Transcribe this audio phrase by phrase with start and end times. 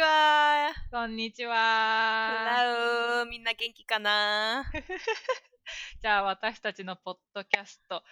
[0.00, 0.72] は。
[0.90, 3.24] こんにちは。
[3.30, 4.64] みんな元気かな？
[6.02, 8.02] じゃあ私たちのポッドキャスト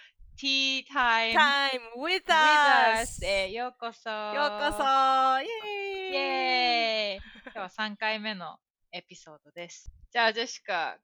[0.41, 2.33] Tea Time ?Time with with
[3.01, 3.25] us!
[3.27, 4.09] へようこそ。
[4.11, 4.85] ようこそ
[5.43, 8.61] イエーイ今日は3回目の
[8.93, 9.91] エピソードです。
[10.13, 10.99] じゃあジェシカ、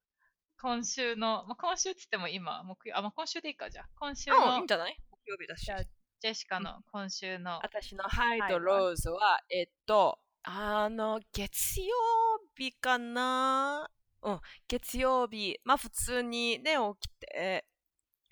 [0.61, 3.89] 今週の、まあ、今週って言っても今、木曜あ、まあ、今週でいいか、じゃあ。
[3.99, 4.97] 今週うん、いいのんじゃない？
[5.11, 5.73] 木曜日だしじ。
[5.73, 11.95] ゃあジェシカの今週の、私のハイとローズは、えっと、あの、月曜
[12.57, 13.91] 日かな？
[14.23, 17.65] うん、月曜日、まあ普通にね、起きて、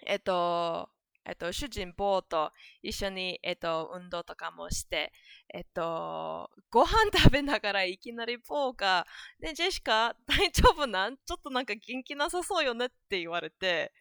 [0.06, 0.90] えっと、
[1.24, 5.12] えっと、主人坊と一緒に、えっと、運動とかもして、
[5.52, 9.06] えっと、ご飯食べながらいきなり坊が、
[9.40, 11.16] ね、ジェシカ、大丈夫なん？
[11.16, 13.92] ちょっとなんか元気なさそうよねって言われて、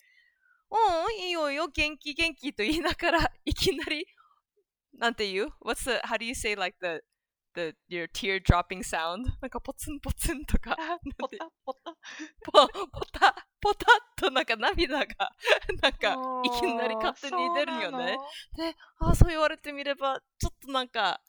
[0.69, 0.75] う
[1.19, 4.05] ん、いいよいいよ、元気元気と言いながら、いきなり、
[4.93, 7.03] なんて言う ?What's the, how do you say like the,
[7.55, 9.25] the, your tear dropping sound?
[9.41, 10.77] なんかポツンポツンとか、
[11.17, 11.95] ポタポタ。
[12.43, 12.51] ポ
[12.87, 15.31] ポタポタッとなんか涙が、
[15.81, 18.17] なんかいきなり勝手に出るよね。
[18.55, 21.21] で、ああ、そう言われてみれば、ちょっとなんか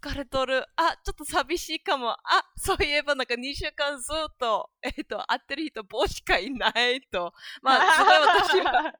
[0.00, 0.66] 疲れとる。
[0.76, 2.10] あ、ちょっと寂しいかも。
[2.10, 2.18] あ、
[2.56, 7.32] そういえばなんか2週間ずっと、えっ、と、会ってる人、棒しかいないと。
[7.62, 8.92] まあ、すごい私は、なんか、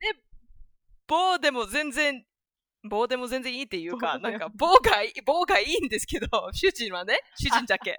[0.00, 0.22] ね、
[1.06, 2.24] 棒でも全然、
[2.84, 7.96] 棒でも全然いいっていうか、なんか棒がいい、棒がいいんですけど、 主人はね、主人だけ。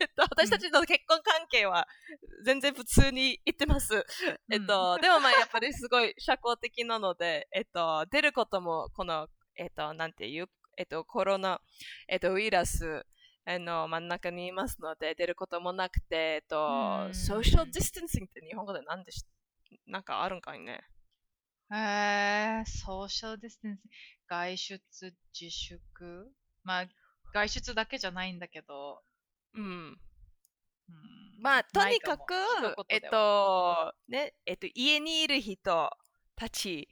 [0.00, 1.86] えっと、 私たちの結婚関係は
[2.44, 4.04] 全然普通に言ってます。
[4.50, 11.60] えっと、でもまあやっぱりすごい社交的なので、えっと、出ることもこの、えっと、なんていう、えっと、コロナ、
[12.08, 13.06] えっと、ウイルス、
[13.44, 19.24] あの、真ん中にいますので、出ることもなくて、えっとう、んソーシャルディスタンシングって日本語で何でし、
[19.86, 20.80] なんかあるんかいね。
[21.70, 23.80] へえソーシャルディスタンス、
[24.28, 24.82] 外出
[25.38, 26.32] 自粛？
[26.64, 26.86] まあ、
[27.32, 29.02] 外出だけじゃないんだけど、
[29.54, 29.64] うん。
[29.64, 29.98] うん。
[31.40, 32.34] まあ、とにかく
[32.88, 35.90] えっと、ね、えっと、家にいる人
[36.34, 36.88] たち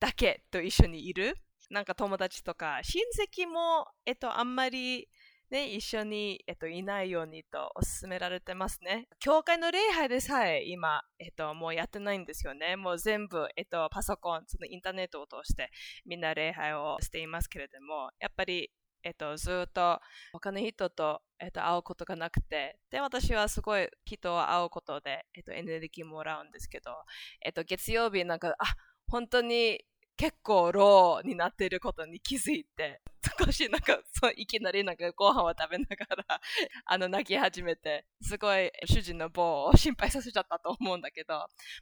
[0.00, 1.36] だけと一緒にいる？
[1.70, 5.08] なんか友達とか、親戚も、えっと、あんまり、
[5.50, 9.06] ね、一緒に、えっと、いないようにとお勧められてますね。
[9.20, 12.74] 教会の礼拝でさえ今、えっと、もうやってないんですよね。
[12.74, 15.70] もう全部、えっと、パソコン、そのインターネットを通して
[16.04, 18.70] みんな礼拝をしていますけれども、やっぱり、
[19.04, 20.00] えっと、ずっと
[20.32, 26.90] 他の人と、えっと、会うことがなくて、で、私はすごい人を会うことで、えっと、エネルギーもらうんですけど、
[27.44, 28.74] えっと、月曜日なんか、あ、
[29.06, 29.84] 本当に
[30.16, 33.00] 結構ローになっていることに気づいて、
[33.38, 36.40] 少しなんか、そういきなりなんかご飯を食べながら、
[36.84, 41.34] あの、泣き始めて、すごい主人の棒を心配させちゃったと思うんだけど、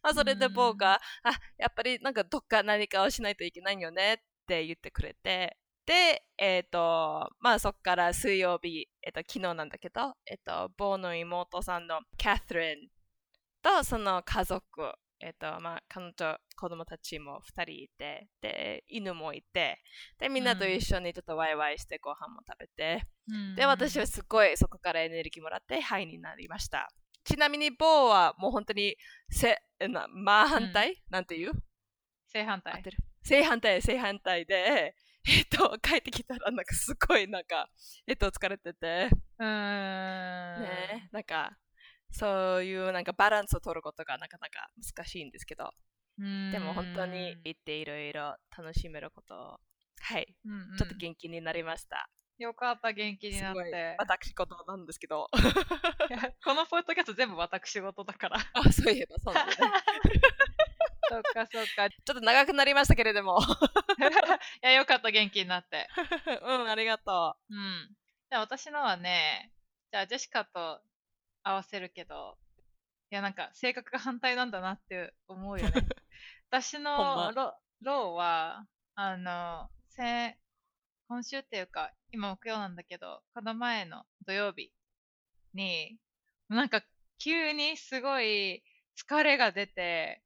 [0.02, 12.88] まあ、それで棒が、あ、やっぱりなんかどっか何かをしないといけないよねって言ってくれて、で、えっ、と、まあそっから水曜日、えっ、と、昨日なんだけど、えっ、と、ボーの妹さんのキャスリン
[13.62, 14.62] とその家族、
[15.20, 19.82] えっ、と、まあ彼女、子供たちも2人いて、で、犬もいて、
[20.18, 23.54] で、みんなと一緒にちょっとワイワイしてご飯も食べて、うん。
[23.54, 26.90] で、私はすごいそこからエネルギーもらって、ハイになりました。
[27.24, 28.96] ちなみに、ボーはもう本当に、
[29.30, 29.58] せ、
[29.88, 31.52] な、まあ反対、なんて言う？
[32.28, 32.82] 正反対。
[33.22, 34.94] 正反対、正反対で、
[35.26, 37.70] えっと、帰ってきたら、なんかすごい、なんか、
[38.06, 39.08] えっと、疲れてて、
[39.38, 40.62] うーん。
[40.62, 41.56] ね、なんか、
[42.14, 45.70] そういうなんかバランスを取ることがなかなか難しいんですけど、
[46.52, 49.38] でも本当に行っていろいろ楽しめることを、
[50.00, 52.08] はい、うんうん、ちょっと元気になりました。
[52.38, 53.96] よかった、元気になって。
[53.98, 55.28] 私事なんですけど、
[56.44, 58.38] このポッドキャスト全部私事だから。
[58.54, 59.52] あ、そういえばそうだね。
[61.08, 61.86] そっかそっか。
[61.86, 63.38] いちょっと長くなりましたけれども。
[64.62, 65.88] や、よかった、元気になって。
[66.42, 67.96] うん、ありがとうん。
[68.30, 69.52] じゃあ私のはね、
[69.92, 70.80] じゃあジェシカと
[71.44, 72.36] 合わせるけど、
[73.10, 75.72] いや、なんか性格が反対なんだなって思うよね。
[76.50, 80.36] 私のロローは、あの、先
[81.08, 84.72] 今週っていうか、今木曜なんだけど、この前の土曜日
[85.52, 85.98] に、
[86.48, 86.82] なんか
[87.18, 88.64] 急にすごい
[88.96, 90.22] 疲れが出て、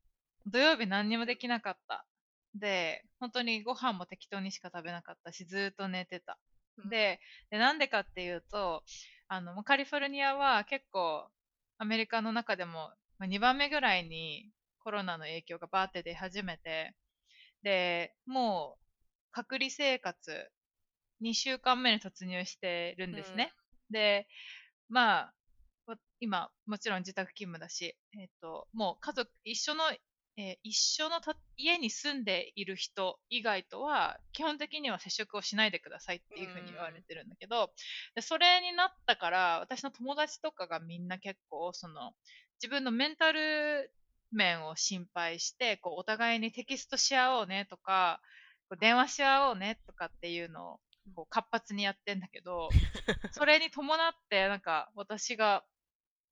[0.46, 2.06] 土曜日何にもできなかった。
[2.54, 6.38] で、本当にご飯も適当にしか食べなかったし、ずーっと寝てた。
[6.78, 7.20] うんで、
[7.50, 8.84] でなんでかっていうと、
[9.28, 11.28] あの、カリフォルニアは結構
[11.76, 16.94] アメリカの中でも2番目ぐらいにコロナの影響がバーって出始めて、
[17.62, 18.84] で、もう
[19.32, 20.50] 隔離生活
[21.20, 23.52] 2週間目に突入してるんですね。
[23.90, 24.26] で、
[24.88, 25.34] まあ、
[25.86, 29.84] わ今、もちろん自宅勤務だし、えっ、と、もう家族、一緒の
[30.38, 37.70] えー一緒のた家に住んでいる人以外とは基本的には接触をしないでくださいっていうふうに言われてるんだけど、
[38.14, 42.12] でそれになったから私の友達とかがみんな結構その
[42.62, 43.90] 自分のメンタル
[44.30, 48.20] 面を心配してこうお互いにテキストし合おうねとか
[48.68, 50.80] こう電話し合おうねとかっていうのを
[51.14, 52.68] こう活発にやってんだけど
[53.32, 55.64] それに伴ってなんか私が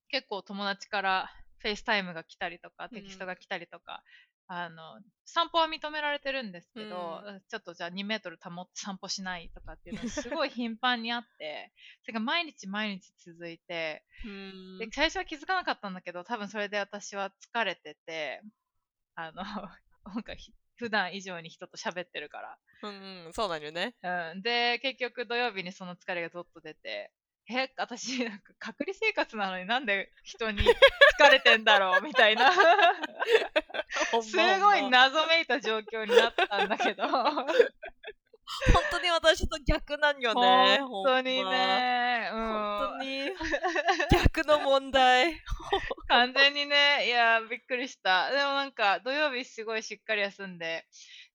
[0.09, 4.03] 結構友達から FaceTime が来たりとかテキストが来たりとか、
[4.49, 11.73] あの散歩は認められてるんですけど、ちょっとじゃあ2メートル保って散歩しないとかっていうのがすごい頻繁にあって
[12.03, 14.79] それが毎日毎日続いてうん。
[14.79, 18.41] で最初は気づかなかったんだけど多分それで私は疲れてて
[19.14, 19.43] あの
[20.14, 22.59] なんかひ普段以上に人と喋ってるから。
[22.82, 23.94] うんうん、そうなんよね。
[24.02, 27.11] うん、で、結局土曜日にその疲れがずっと出て、
[27.48, 32.02] え、私、なんか隔離生活なのになんで人に疲れてんだろう？
[32.02, 32.50] みたいな、
[34.20, 37.54] すごい謎めいた状況になったんだけど、本
[38.90, 40.78] 当に私と逆なんよね。
[40.81, 43.31] 本当にね、うん、本当に。
[44.10, 45.40] 逆の問題。
[46.08, 48.31] 完全にね、いや、びっくりした。
[48.31, 50.87] でもなんか、土曜日すごいしっかり休んで、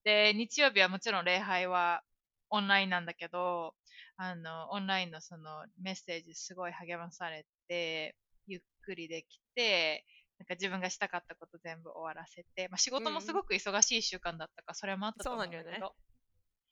[0.04, 2.02] で、日曜日はもちろん礼拝は
[2.48, 3.74] オンラインなんだけど、
[4.22, 8.14] あの、オンラインのそのメッセージすごい励まされて、
[8.46, 10.04] ゆっくりできて、
[10.38, 15.96] なんか自分がしたかったこと全部終わらせて、まあ、仕事もすごく忙しい週間だったから、それもあったと思うんだけど、なんよ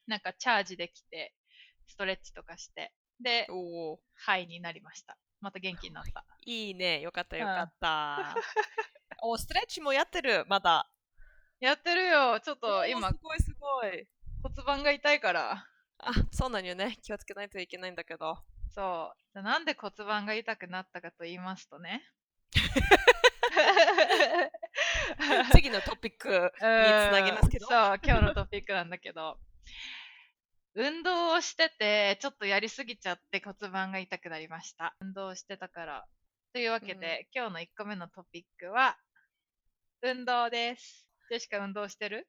[0.07, 1.35] なんかチャージできて、
[1.89, 4.01] ストレッチとかして、で、おお。
[4.15, 5.19] ハイになりました。
[5.41, 6.25] また元気になった。
[6.47, 7.01] いいね。
[7.01, 8.37] よかったよかった。
[9.23, 10.89] お、ストレッチもやってる、まだ。
[11.59, 12.39] やってるよ。
[12.39, 14.07] ちょっとお今すごいすごい。
[14.41, 15.67] 骨盤が痛いから。
[16.03, 16.99] あ、そうなんよね。
[17.03, 18.39] 気をつけないといけないんだけど。
[18.75, 19.43] そう。
[19.43, 22.03] なんで骨盤が痛くなったかと言いますとね。
[25.53, 27.67] 次のトピックにつなげますけど。
[27.67, 29.39] うんそう、今日のトピックなんだけど。
[30.75, 34.97] 運動をしてて、ちょっとやりすぎちゃって骨盤が痛くなりました。
[35.01, 36.07] 運動をしてたから。
[36.53, 38.97] というわけで、今日の1個目のトピックは、
[40.03, 41.07] 運動です。
[41.29, 42.29] ジェシカ運動してる？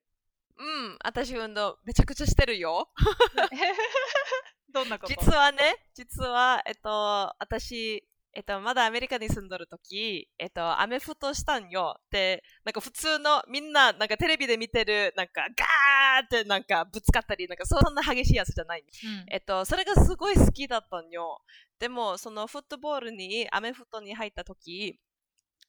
[0.61, 2.89] うん、私運動めちゃくちゃしてるよ。
[4.71, 5.13] どんなこと？
[5.13, 11.99] 実はね、実は、えっと、私、えっと、まだアメリカに住んどるとき、えっと、アメフトしたんよ。
[12.11, 18.81] で、なんか普通の、みんな、なんかテレビで見てる、なんかガーってなんかぶつかったり、なんかそんな激しいやつじゃない。
[18.81, 21.41] うんえっと、それがすごい好きだったんよ。
[21.79, 24.99] でも、そのフットボールに、アメフトに入ったとき、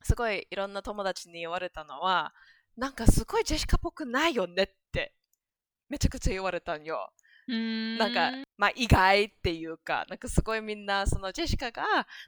[0.05, 2.33] すごいいろんな友達に言われたのは、
[2.77, 5.13] なんかすごいジェシカっぽくないよねって、
[5.89, 7.13] めちゃくちゃ言われたんよ。
[7.49, 11.83] ななんか、まあ意外っていうか、なんかすごいみんな、そのジェシカが、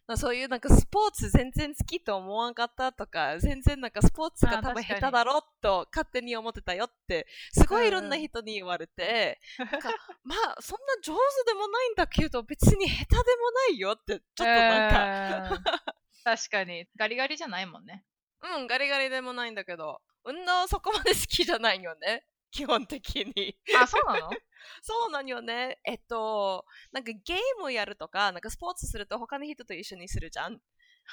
[0.07, 9.91] まあそういうなんかスポーツ全然好きと思わんかったとか、全然なんかスポーツがあ多分下手だろと勝手に思ってたよって、すごいいろんな人に言われて、なんか
[10.25, 15.95] まあそんな上手でもないんだけど、別に下手でもないよって、ちょっとなんか、か。
[16.25, 16.89] 確かに。
[16.97, 18.05] ガリガリじゃないもんね。
[18.43, 22.27] うん、ガリガリでもないんだけど、運動そこまで好きじゃないよね。
[22.51, 23.59] 基本的に。
[23.77, 24.31] あ、そうなの？
[24.81, 25.81] そうなんよね。
[25.85, 30.61] えっと、なんかゲームをやるとか、なんかスポーツすると他の人と一緒にするじゃん。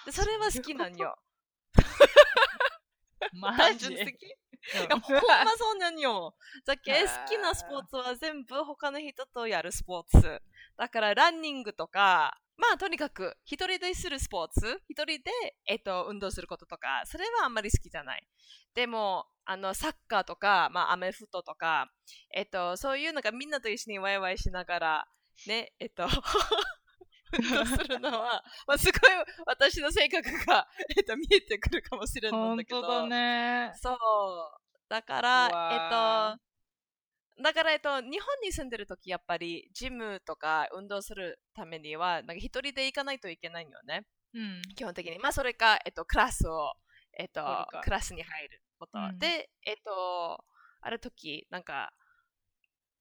[0.05, 1.17] で、それは好きなんよ。
[3.33, 3.57] マジ？
[3.57, 4.23] 単純的。
[4.23, 6.35] いうんや、ほんまそうなんよ。
[6.65, 10.41] だけへー好きなスポーツは全部他の人とやるスポーツ。
[10.77, 15.31] だからランニングとか、まあとにかく一人でするスポーツ、一人で、
[15.65, 18.27] えっと、運動することとか、それはあんまり好きじゃない。
[18.75, 21.91] でも、あの、サッカーとか、まあアメフトとか、
[22.33, 25.07] えっと、そういうのがみんなと一緒にワイワイしながら、
[25.47, 26.07] ね、えっと、
[27.37, 29.11] 運動するのは、 まあ、すごい
[29.45, 32.81] 私の性格が、 えっと、見えてくるかもしれないん本だけど。
[32.81, 33.71] 当だね。
[33.75, 33.97] そう。
[34.89, 44.05] だかうら、わえっと、だから、えっと、日本に住んでるとき、やっぱり、ジムとか運動するためには、なんか一人で行かないといけないよね。
[44.33, 44.61] うん。
[44.75, 45.19] 基本的に。
[45.19, 46.73] まあ、それか、えっと、クラスを、
[47.17, 48.97] えっとクラスに入ること。
[48.97, 50.43] うんで、えっと、
[50.81, 51.93] ある時、なんか、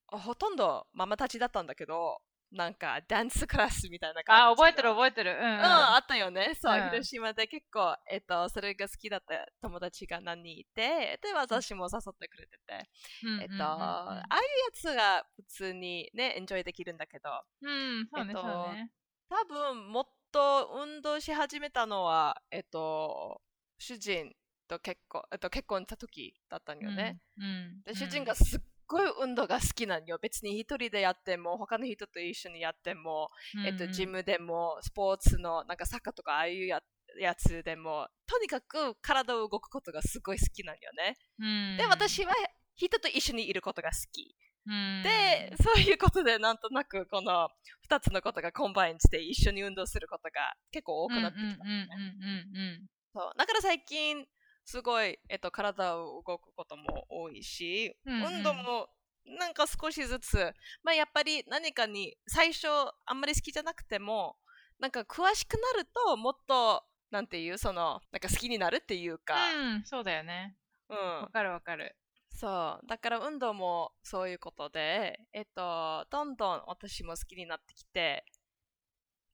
[0.07, 2.21] ほとんどママたちだったんだけど、
[2.53, 5.33] なんか、ダンスクラスみたいな感じあ、覚えてるの覚えてる。
[5.33, 5.55] うん、うん。
[5.55, 6.55] うん、あったよね。
[6.61, 12.91] そう、うん広島で結構、えっと、それが好きだった友達が何人いて、で、私も誘ってくれてて、
[13.25, 17.31] うんえっと、ああいうやつが普通にね、エンジョイできるんだけど、
[17.63, 18.91] うん、うん、そうね、えっとね。
[19.29, 23.41] 多分、もっと運動し始めたのは、えっと、
[23.79, 24.35] 主人
[24.69, 27.21] と結婚、えっと、結婚した時だったんよね。
[27.39, 27.45] うん。
[27.45, 30.19] うんで、主人がすっごい運動が好きなんよ。
[30.21, 33.31] 別に一人でやっても、他の人と一緒にやっても、
[33.65, 36.81] えっと、ジ、ムでも、スポーツの、なんかサッカーとか、ああいうや、
[37.21, 41.17] やつでも、とにかく体を動くことがすごい好きなんよね。
[41.39, 42.35] うんで、私は
[42.75, 44.35] 人と一緒にいることが好き。
[44.67, 47.49] うんで、そういうことでなんとなくこの
[47.89, 51.65] 2つのことが combine して一緒に運動することが結構多くなってきた。
[51.65, 54.25] うんうんうんうんそうだから最近
[54.65, 58.37] すごい、えっと、体を動くことも多いし、うんうん。
[58.37, 58.89] 運動も
[59.25, 60.53] なんか少しずつ、
[60.83, 62.67] まあ、やっぱり何かに最初
[63.05, 64.37] あんまり好きじゃなくても
[64.79, 70.57] なんか詳しくなるともっとなんていうそのなんか好きになるっていうか、うんうんそうだよね。
[70.89, 70.97] うん。
[70.97, 71.97] わかるわかる。
[72.33, 72.87] そう。
[72.87, 78.25] だから運動もそういうことでえっとどんどん私も好きになってきて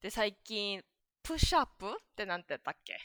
[0.01, 0.83] で最近
[1.23, 2.99] プッシュアップってなんて言ったっけ？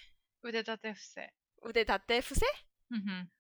[0.44, 1.34] 腕立て伏せ
[1.64, 2.46] 腕立て伏せ？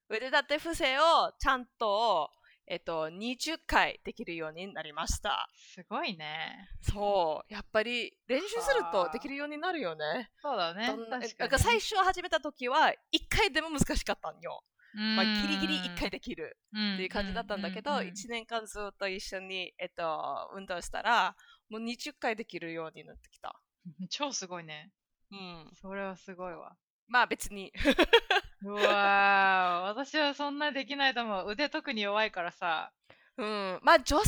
[0.09, 2.29] 腕立て伏せをちゃんと、
[2.67, 5.49] えっと、20回できるようになりました。
[5.55, 10.29] すごいねそう、やっぱり練習するはあとできるようになるよね。
[10.41, 14.63] そうだねどんな確か最初始めた時は1回でも難しかったんよ。
[14.93, 21.35] まあ、うんギリギリ1回できるっていう感じだったんだけど、うん1年間ずっと一緒に、えっと、運動したら、
[21.69, 23.61] もう20回できるようになってきた。
[24.09, 24.91] 超すごいね
[25.31, 25.71] うん。
[25.73, 26.75] それはすごいわ
[27.11, 27.73] まあ別に。
[28.63, 29.87] うわー。
[29.87, 31.51] 私はそんなできないと思う。
[31.51, 32.93] 腕特に弱いからさ。
[33.37, 34.25] うん、まあ女性はね、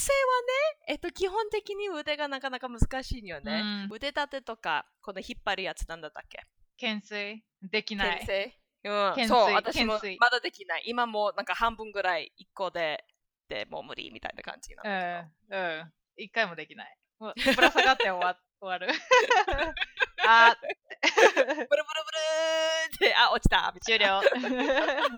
[0.88, 3.88] えっと、基本的に腕がなかなか難しいよね。
[3.88, 3.96] うん。
[3.96, 6.46] 腕立てとか、この引っ張るやつなんだったっけ？
[6.78, 7.44] 懸垂？
[7.62, 8.20] できない。
[8.20, 8.60] 懸垂？
[8.84, 9.28] うん、懸垂。
[9.28, 10.84] そう、私もまだできない。
[10.86, 13.06] 今もなんか半分ぐらい1個で、
[13.48, 15.58] でもう無理みたいな感じなんだけど。
[15.58, 15.66] うん。
[15.80, 15.94] うん。
[16.18, 16.98] 一回もできない。
[17.20, 18.88] ぶら下がって終わ終わる。
[20.26, 20.56] あ。
[20.56, 23.72] ブルブルブルーって、あ、落ちた。
[23.76, 24.22] みたい終了。
[24.22, 25.18] な。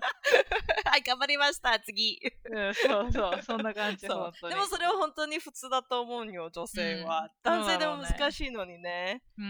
[0.90, 2.20] はい、頑張りました、次。
[2.50, 7.22] うんそうそうそんな感じでもそれは本当に普通だと思うよ、女性は。
[7.22, 7.30] うん。
[7.44, 9.22] 男性でも難しいのにね。
[9.38, 9.48] うんう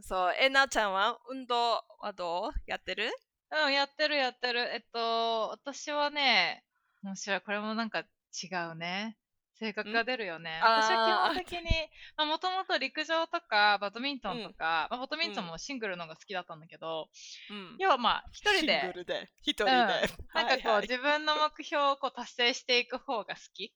[0.00, 2.52] んそう、えなちゃんは運動はどう？
[2.66, 3.12] やってる？
[3.50, 4.60] うんうんやってるやってる。
[4.72, 6.64] えっと私はね
[7.02, 7.40] 面白い。
[7.40, 9.16] これもなんか違うね
[9.64, 10.60] 性格が出るよね。
[10.62, 17.08] 私は基本的に、もともと陸上とかバドミントンとか、まあ、バドミントンもシングルのが好きだったんだけど、
[17.50, 17.76] うん。
[17.78, 19.70] 要はまあ一人シングで、ルで、一人で。
[19.70, 23.72] なんかこう、はいはい自分の目標をこう達成していく方が好き。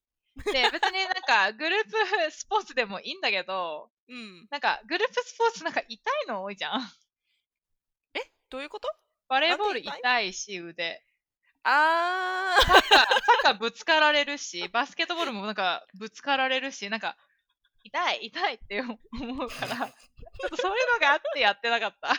[0.52, 4.46] で、 別になんかグループスポーツでもいいんだけど、うん。
[4.50, 6.80] なんかグループスポーツなんか痛いの多いじゃん。
[8.50, 8.88] どういうこと？
[9.28, 11.04] バレーボール痛いし、腕。
[11.64, 13.06] あサッカー、サッ
[13.42, 17.16] カーぶつかられるし、バスケットボールもなんかぶつかられるし、なんか、
[17.84, 18.98] 痛い、痛いって思
[19.46, 22.08] うから、ちょっとそういうのがあってやってなかった。
[22.08, 22.14] ー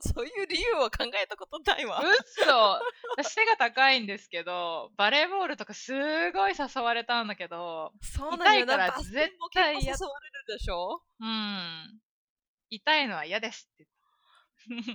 [0.00, 2.02] そういう理由は考えたことないわ。
[2.02, 2.80] 嘘
[3.16, 5.92] 私背が高いんですけど、バレーボールとかす
[6.32, 9.96] ごい誘われたんだけど、そうなんよ痛いから絶も対誘われる
[10.48, 11.02] でしょ？
[11.20, 12.00] うん。
[12.70, 13.84] 痛いのは嫌ですって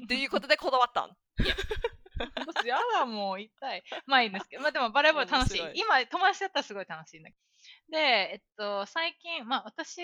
[0.04, 1.16] っていうことでこだわったん？
[1.38, 1.64] 言って。
[2.36, 3.84] 私やだもう痛い。
[4.06, 7.98] まあいいんですけど、 まあでもバレーボール楽しい今、友達だったらすごい楽しいんだけど。
[7.98, 10.02] で、えっと、最近、まあ私、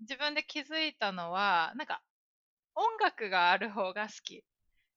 [0.00, 2.02] 自分で気づいたのは、なんか、
[2.74, 4.44] 音楽がある方が好き。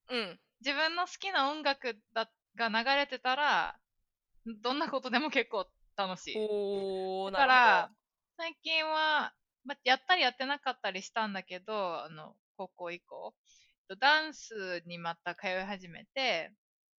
[0.09, 0.39] うん。
[0.61, 3.79] 自分の好きな音楽だが流れてたら、
[4.61, 6.37] どんなことでも結構楽しい。
[6.37, 7.91] おー、だから
[8.37, 9.33] 最近は、
[9.65, 13.33] ま、やったりやってなかったりしたんだけど、あの、高校以降、
[13.95, 16.51] ダンスにまた通い始めて。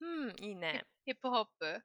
[0.01, 0.85] うん、いいね。
[1.05, 1.83] ヒップホップ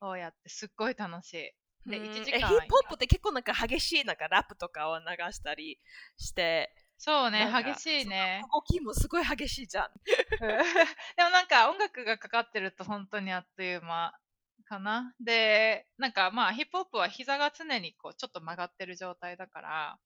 [0.00, 1.90] をやってすっごい楽しい。
[1.90, 2.48] で、うん1時えヒ間。
[2.48, 5.78] ップホップって結構なんか激しいなんかラップとかを流したり
[6.16, 8.42] して、そうね、なんか激しいね。
[8.52, 9.90] 動きもすごい激しいじゃん。
[11.16, 14.18] でもなんか音楽がかかってると本当にあっという間
[14.64, 15.14] かな。
[15.20, 19.98] で、なんかまあヒップホップは膝が常にこうちょっと曲がってる状態だから、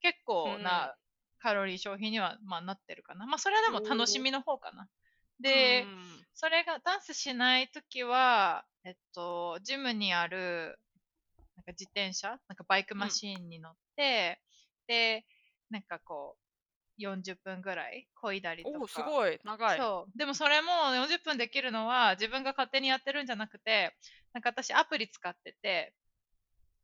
[0.00, 0.94] 結構な
[1.44, 3.26] カロリー消費にはまあなってるかな。
[3.26, 4.88] まあそれはでも楽しみの方かな。
[5.40, 10.80] で、うんそれがダンスしないときは、えっと、ジムにある
[11.54, 14.40] なんか自転車、なんかバイクマシーンに乗って、
[14.88, 15.24] で、
[15.70, 16.36] なんかこ
[16.98, 18.88] う、40分ぐらい漕いだりとか。
[18.88, 19.78] すごい長い。
[19.78, 20.18] そう。
[20.18, 23.94] でもそれも40分できるのは自分が勝手にやってるんじゃなくて、
[24.32, 25.94] なんか私アプリ使ってて、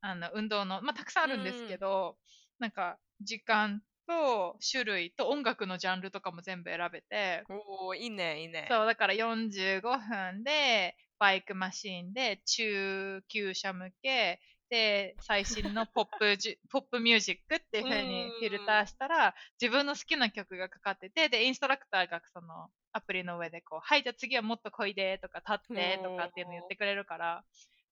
[0.00, 2.16] あの、運動の、まあ、たくさんあるんですけど、
[2.60, 8.66] なんか時間と種類と音楽のジャンルとかも全部選べて、おーいいね、いいね。
[8.68, 16.36] そう、だから45分で、バイクマシーンで、中級者向け、で、最新のポップ
[16.70, 27.44] ポップミュージックっていう風にフィルターしたら、自分の好きな曲がかかってて、で、インストラクターがそのアプリの上でこう、はい、じゃあ次はもっとこいでとか、立ってとかっていうの言ってくれるから、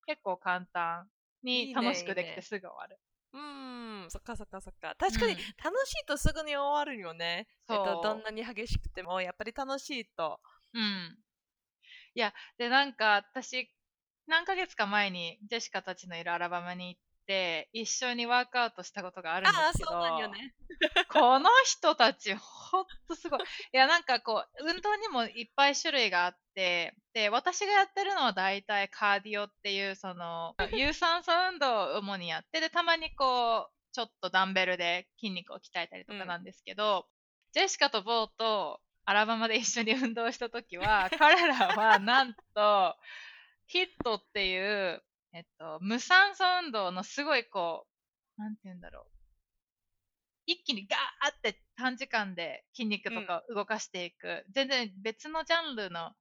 [0.06, 1.08] 結構簡単
[1.44, 2.98] いいねに楽しくできていいねすぐ終わる。
[3.32, 3.38] う
[4.09, 4.95] ん、そっかそっかそっか。
[4.99, 7.47] 確かにうん楽しいとすぐに終わるよね。
[7.71, 10.41] えっと、どんなに激しくても、やっぱり楽しいと。
[10.75, 11.19] うん。
[12.15, 13.71] いや、で、なんか、私、
[14.27, 20.55] 何ヶ月か前に、ジェシカたちのいるアラバマに行って、一緒にワークアウトしたことがあるんでああ、すけど、そうなんよね。
[21.11, 23.41] この人たち、ほんとすごい。
[23.41, 37.07] いや、なんかこう、運動にもいっぱい種類があって、で、私がやってるのは大体カーディオっていう、その、有酸素運動を主にやって、で、たまにこう、ちょっとダンベルで筋肉を鍛えたりとかなんですけど、
[37.52, 42.97] ジェシカとボーとアラバマで一緒に運動したときは、 彼らはなんと、
[43.67, 45.02] ヒットっていう、
[45.33, 47.88] えっと、無酸素運動のすごいこ
[48.38, 49.07] う、なんて言うんだろう。
[50.47, 56.14] 一気にガーって短時間で筋肉とかを動かしていく、全然別のジャンルの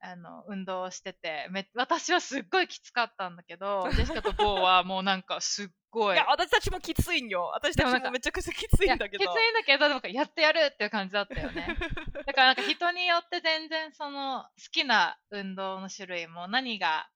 [0.00, 7.50] あの運動をしててめ私はすっごいきつかったんだけど ジェシカとボーはもうなんかすっごいいや、私たちもきついんよ。
[7.54, 9.24] 私たでもなんかちもめちゃくちゃきついんだけど。
[9.24, 11.76] きついんだけどなんかやってやるっていう感じだったよね
[12.26, 17.08] だからなんか人によって全然その好きな運動の種類も何が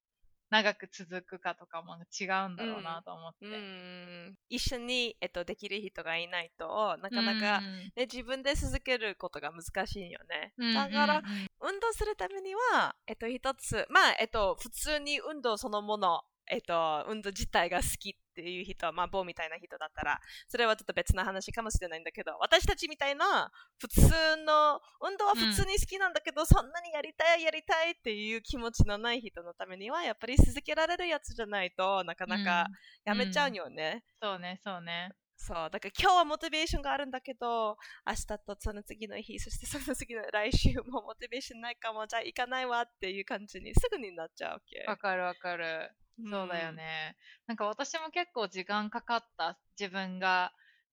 [0.53, 3.47] 長く続くかとかも違うんだろうなと思って。
[3.47, 4.37] うん。
[4.51, 10.53] 一緒に、えっと、できる人がいないとなかなか、うんね、自分で続けることが難しいよね。
[10.59, 10.75] うん。
[10.75, 11.23] だから、
[11.63, 24.01] 運動するためには、えっと、一つ、まあ、えっと、普通に運動そのもの、えっと、運動自体が好きっていう人、まあ、棒みたいな人だったら、それはちょっと別な話かもしれないんだけど、私たちみたいな、普通
[24.37, 32.67] の、運動は普通に好きなんだけど、そんなにやりたい、やりたいっていう気持ちのない人のためには、やっぱり続けられるやつじゃないとなかなか
[33.05, 34.05] やめちゃうよね。
[34.21, 35.13] そうね、そうね。
[35.37, 44.85] そう、だから今日はモチベーションがあるんだけど、明日とその次の日、そしてその次の来週もモチベーションないかも、じゃあ行かないわっていう感じにすぐになっちゃうわけ。
[44.87, 45.91] わかるわかる。
[46.19, 47.17] そうだよね。
[47.47, 49.59] なんか私も結構時間かかった。
[49.79, 50.53] 自分が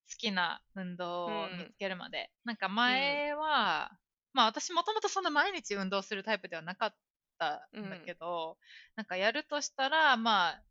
[0.09, 2.31] 好きな運動を見つけるまで。
[2.45, 3.91] なんか前は、
[4.33, 6.95] まあ私もともとそんな毎日運動するタイプではなかっ
[7.37, 8.57] たんだけど、
[8.95, 10.63] なんかやるとしたら、まあ、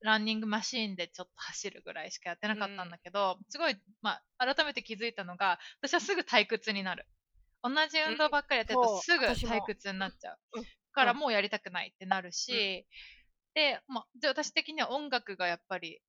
[0.00, 7.06] ランニングマシーンでちょっと走るぐらいしかやってなかったんだけど、すごい、まあ、改めて気づいたのが、私はすぐ退屈になる。
[7.62, 10.58] 同じ運動ばっかりやってるとすぐ退屈になっちゃう。
[10.58, 10.64] うん。
[10.92, 12.86] からもうやりたくないってなるし、
[13.54, 16.00] で、まあ、で私的には音楽がやっぱり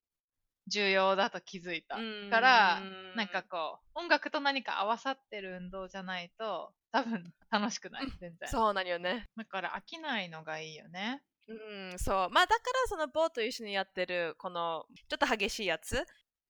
[0.68, 1.96] 重要だと気づいた。
[1.96, 2.82] うんから、
[3.16, 8.50] なんかこう、音楽と何か合わさってる運動じゃないと、多分楽しくない、全然。
[8.50, 9.30] そうなんよね。
[9.36, 11.22] だから飽きないのがいいよね。
[11.48, 11.54] う
[11.96, 12.30] ん、そう。
[12.30, 16.06] まあだからそのボーと一緒にやってるこのちょっと激しいやつ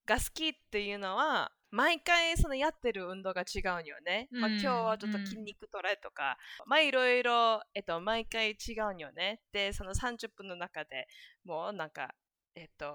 [0.06, 4.28] が好きっていうのは、毎回そのやってる運動が違うんよね。
[4.32, 9.42] まあ、うん今日はちょっと筋肉トレとか、まあいろいろ、えっと、毎回違うんよね。
[9.52, 11.08] で、その30分の中で
[11.44, 12.14] もうなんか、
[12.56, 12.86] えっと、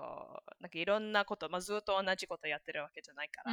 [0.61, 3.53] なんかいろんなこと、まあ、ずっと同じことやってるわけじゃないから、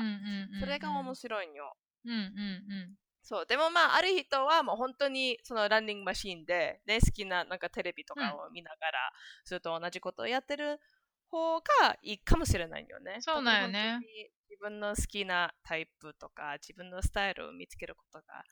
[0.60, 1.76] それが面白いんよ。
[2.06, 2.96] うんうんうん。
[3.24, 9.12] そう、でもまあ、ある人はもう本当にそのランニングマシーンで、ね、好きななんかテレビとかを見ながら、
[9.44, 10.80] ずっと同じことをやってる
[11.32, 13.18] 方がいいかもしれないよね。
[13.22, 14.00] そうだよね
[14.50, 18.44] 自分の好きなタイプとか、自分のスタイルを見つけることが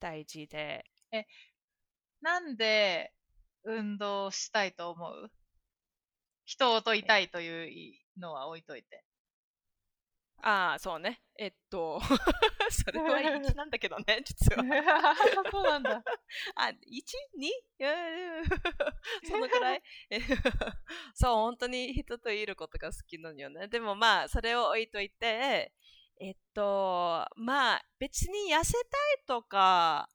[0.00, 1.24] 大事でえ。
[2.22, 3.12] なんで
[3.64, 5.30] 運動したいと思う？
[6.44, 9.04] 人をといたいというのは置いといて。
[10.42, 11.20] ああ、そうね。
[11.38, 12.00] えっと、
[12.70, 14.62] それは1なんだけどね、実は。
[15.50, 16.02] そうなんだ。
[16.56, 17.46] あ、1?2?
[17.46, 18.42] いやいや
[19.28, 19.82] そのくらい？
[20.10, 20.20] え
[21.14, 23.68] そう、本当に人といることが好きなのよね。
[23.68, 25.72] でもまあ、それを置いといて、
[26.20, 30.08] えっと、まあ、別に痩せたいとか、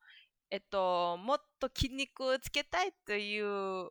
[0.51, 3.89] えっと、もっと筋肉をつけたいという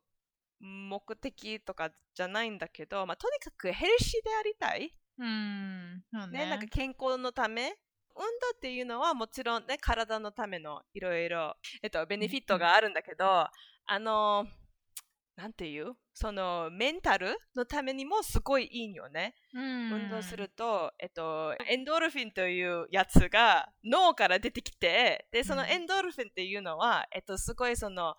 [0.60, 4.96] 目的とかじゃないんだけど、まあ、とにかくヘルシーでありたい。
[5.18, 6.02] うん。
[6.12, 6.38] そうね。
[6.44, 7.74] ね、なんか健康のため？
[8.16, 13.50] 運動っていうのはもちろんね体のためのいろいろえっとベネフィットがあるんだけど、あ
[13.98, 14.46] の
[15.36, 15.94] なんていう？
[16.16, 19.92] そのメンタルのためにもすごいいいんよね、うん。
[19.92, 25.68] 運動すると、えっと、エンドルフィンというやつが脳から出てきてでそのうん。
[25.70, 28.14] エンドルフィンっていうのは、えっと、すごいその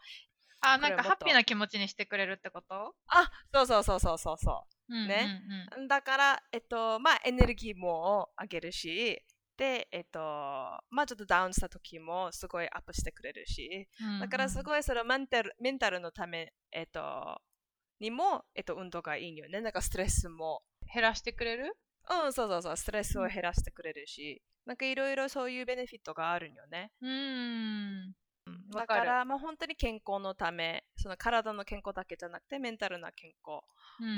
[0.73, 2.95] あ、なんかハッピーな気持ちにしてくれるってこと？
[3.07, 5.41] あそうそうそうそうそうそうね
[5.75, 9.23] うんうんだから、えっと、まあ、エネルギーも上げるし、
[9.57, 10.19] で、えっと、
[10.89, 14.63] まあ、ちょっとダウンした時もすごいアップしてくれるし、うんだからすい。
[14.63, 17.41] ごいそのメンタルメンタルのため、えっと、
[17.99, 19.61] にも、えっと、運動がいいんよね。
[19.61, 20.61] なんかストレスも。
[20.93, 21.75] 減らしてくれる？
[22.25, 26.91] うん、そうそうそう、ストレスを減らしてくれるし、なんかいろいろそういうベネフィットがあるんよね。
[27.01, 28.13] うん。
[28.73, 33.63] わだから、まあ、本当に健康のため、その体の健康だけじゃなくて、メンタルな健康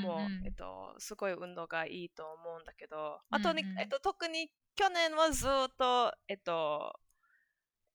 [0.02, 6.98] もう、うんうんえっと、すごい運動がいいと思うんだけど、あとに、うんうんえっと、特に去年はずっと、えっと、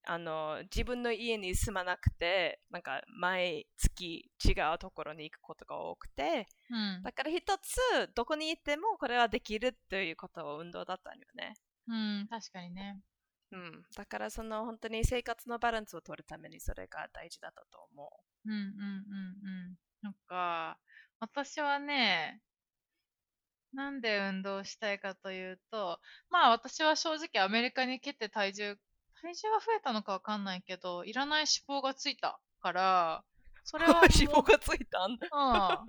[0.06, 11.56] あの自分の家に住まなくて、なんか毎月違うところに行くことが多くて、うんだから一つどこに行ってもこれはできるということは運動だったんよね。
[11.88, 13.00] うん、確かにね。
[13.54, 18.70] うん、だからその本当に生活のバランスを取るためにそれが大事だったと思うんうんうんう
[19.72, 19.78] ん。
[20.02, 20.78] なんか、
[21.20, 22.42] 私はね、
[23.74, 28.78] なんで運動したいかというと、まあ私は正直アメリカに来て体重、
[29.22, 33.24] 体重は増えたのかわかんないけど、いらない脂肪がついたから、
[33.63, 35.28] それは 脂肪がついたんだ。
[35.32, 35.86] うん。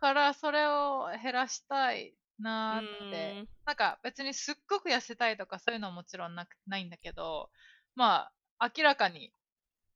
[0.00, 3.48] から、それを減らしたいなーっうてん。
[3.64, 7.50] なんか別にすっごく痩せたいとかそういうのはもちろんなくないんだけど、
[7.94, 9.32] まあ、明らかに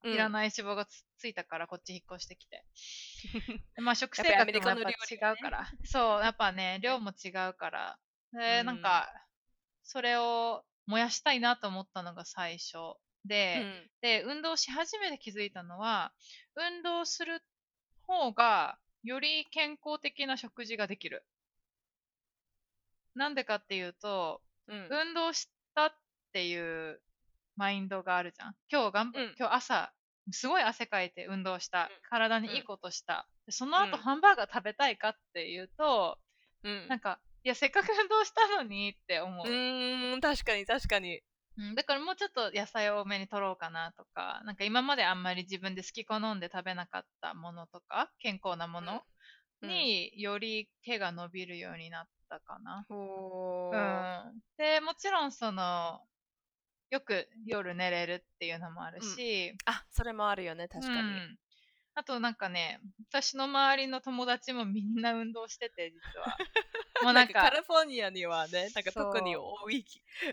[0.04, 0.30] いらい。
[0.30, 2.64] ない脂肪がつ,、いたからこっち引っ越してきて。
[3.78, 5.66] まあ食生活もやっぱ違うから。
[5.84, 7.98] そう、やっぱね、量も違うから。
[8.32, 9.08] で、うんなんか、
[9.82, 12.96] それを燃やしたいなと思ったのが最初。
[13.24, 16.12] で、うんで、運動し始めて気づいたのは、
[16.54, 17.42] 運動する
[18.06, 21.24] 方がより健康的な食事ができる。
[23.16, 25.92] なんでかっていうと、うん運動したっ
[26.32, 27.00] ていう
[27.56, 28.54] マインドがあるじゃん。
[28.70, 29.92] 今日頑張、うん今日朝、
[30.30, 31.90] すごい汗かいて運動した。
[32.08, 33.26] 体にいいことした。
[33.46, 36.18] でその後うんハンバーガー食べたいかっていうと、
[36.62, 39.48] うんなんか、いや、せっかく運動したのにって思う。
[39.48, 41.20] うーん、確かに確かに。
[41.58, 49.02] うん、だからもうちょっと野菜を多めに取ろうかなとか、なんか今まであんまり自分で好き好んで食べなかったものとか、健康なもの
[49.62, 52.86] うんにより手が伸びるようになったかな。
[52.90, 54.42] うん。
[54.56, 56.00] で、もちろんその、
[56.90, 60.98] よく夜寝れるっていうのもあるし、あ、それもあるよね、確かに。
[61.00, 61.38] うん
[61.98, 62.78] あとなんかね、
[63.10, 66.36] 私の周りの友達もみんな運動してて、実は。
[67.02, 69.86] もうなんか、カリフォルニアにはね、なんか特に多い、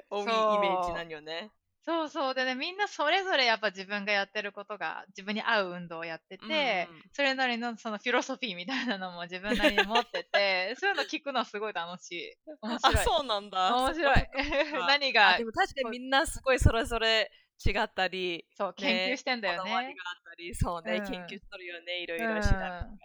[0.09, 1.51] 多いイメージなんよね。
[1.85, 2.33] そうそう。
[2.33, 12.35] でね、みんなそれぞれやっぱ自分がやってることが、自分に合う運動をやってて、うんそれなりのそのフィロソフィーみたいなのも自分なりに持ってて、 そういうの聞くのはすごい楽しい。
[12.61, 12.95] 面白い。
[12.95, 13.75] あ、そうなんだ。
[13.75, 14.27] 面白い
[14.87, 17.29] 何があでも確かにみんなすごいそれぞれ
[17.65, 18.73] 違ったり、そう、ね
[19.05, 19.71] 研究してんだよね。
[19.71, 19.85] があっ
[20.23, 22.87] たり、そうね、うん研究しとるよね、いろいろ調べながら。
[22.87, 22.97] うん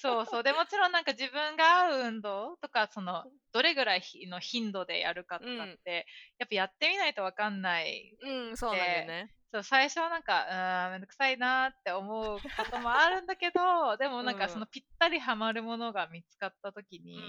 [0.00, 0.42] そうそう。
[0.42, 6.06] で、もちろんなんか自分が合う運動とか、その、どれぐらいの頻度でやるかとかって、
[6.38, 8.16] やっぱやってみないとわかんない。
[8.22, 9.34] うん、そうなんよね。
[9.52, 13.60] そう、最初はなんか、うーん、めんどくさいなーって思うこともあるんだけど、
[13.96, 17.20] でもなんうんかそのぴったりハマるものが見つかった時に、う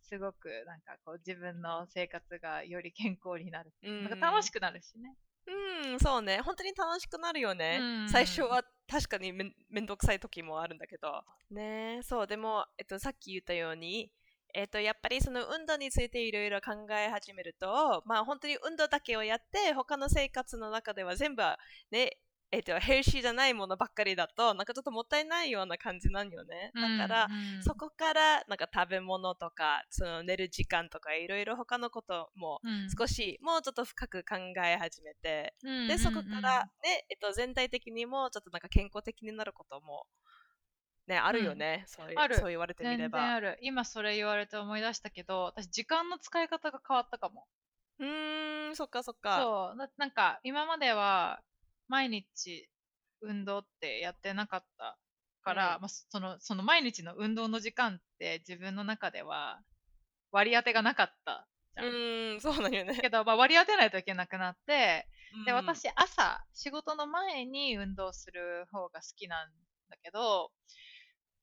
[0.00, 3.72] すごくなんかこう自分の生活がより健康になる。
[3.88, 4.04] ん。
[4.04, 5.14] なんか楽しくなるしね。
[5.46, 6.40] うん、そうね。
[6.40, 7.78] 本当に楽しくなるよね。
[7.80, 11.24] うん最初は確かにめんめんどくさい時もあるんだけど。
[11.50, 14.12] ねそう、でも、えっと、さっき言ったように、
[14.54, 21.42] えっと、やっぱりその運動についていろいろ考え始めると、まあ本当に運動だけをやって、他の生活の中では全部
[21.90, 22.18] ね、
[22.52, 26.70] えっと、ヘルシーじゃないものばっかりだと、なんかちょっともったいないような感じなんよね。
[26.74, 34.36] だから、うんうんそこからなんか食べ物とか、その寝る時間とか、いろいろ他のこともうん少しもうちょっと深く考
[34.66, 40.06] え始めて、うんうんうんで、そこからね、えっと、全体的にもちょっとなんか健康的になることも、
[41.06, 41.84] ね、あるよね。
[41.86, 43.32] そういうあるそう言われてみれば。
[43.32, 43.58] ある。
[43.62, 47.46] 今それ言われて思い出したけど、私時間の使い方が変わったかも。
[47.98, 49.38] うーん、そっかそっか。
[49.40, 49.76] そう。
[49.76, 51.40] ななんか今までは
[51.92, 52.66] 毎日
[53.20, 54.98] 運動ってやってなかった
[55.42, 59.60] から、うんまあ、そのその毎日の運動の時間って自分の中では
[60.30, 62.98] 割り当てがなかったうーん、そうなんよね。
[62.98, 65.06] けど、まあ、割り当てないといけなくなって、
[65.46, 69.48] で、うん、私、朝、仕事の前に運動する方が好きなん
[69.88, 70.50] だけど、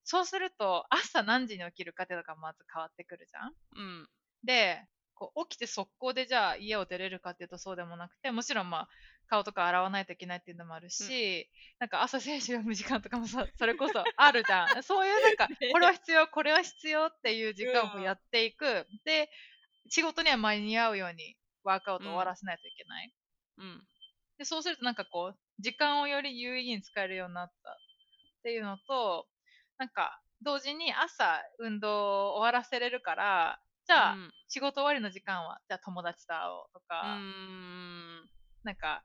[0.04, 3.54] そうすると、朝何時に起きるかっていうのがまず変わってくるじゃん。
[3.76, 4.10] うん。
[4.44, 4.86] で、
[5.16, 8.90] こう起きて速攻でじゃあ家を出れるかっていうとそうでもなくて、もちろんまあ、
[9.30, 14.68] 顔とか洗わないといけないっていうのもあるし、なんか朝選手読む時間とかもさ、 それこそあるじゃん。
[14.84, 18.88] そういうなんか、ねこれは必要、これは必要っていう時間うんをやっていく。
[19.06, 19.30] で、
[19.90, 23.14] 仕事には間に合うようにワークアウトを終わらせないといけない。
[23.58, 23.88] うん。
[24.38, 27.76] で、そうするとなんかこう、時間をより有意義に使えるようになったっ
[28.44, 29.28] ていうのと、
[29.78, 37.20] なんか、同時に朝運動を終わらせれるから、じゃあ、うん仕事終わりの時間は、じゃあ友達と会おうとうか。
[38.64, 39.04] なんか、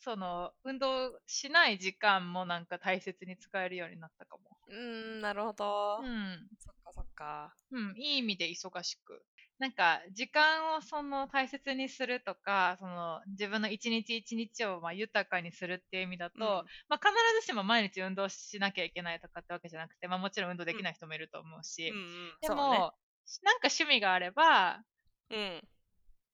[0.00, 4.58] その、運動しない時間もなんか大切に使えるようになったかも。
[4.68, 4.76] うー
[5.18, 6.00] ん、なるほど。
[6.02, 6.48] うん。
[6.58, 7.54] そっかそっか。
[7.70, 9.24] うん、いい意味で忙しく。
[9.60, 16.42] なんか時間をその大切にするとかその自分の一日一日をまあ豊かにするっていう意味だと、うん
[16.88, 22.04] まあ、必ずしも毎日運動しなきゃいけないとかってわけじゃなくて、まあ、もちろん運動できない人もいると思うし、うんうん
[22.40, 24.80] でも、なんか趣味があれば
[25.28, 25.60] ね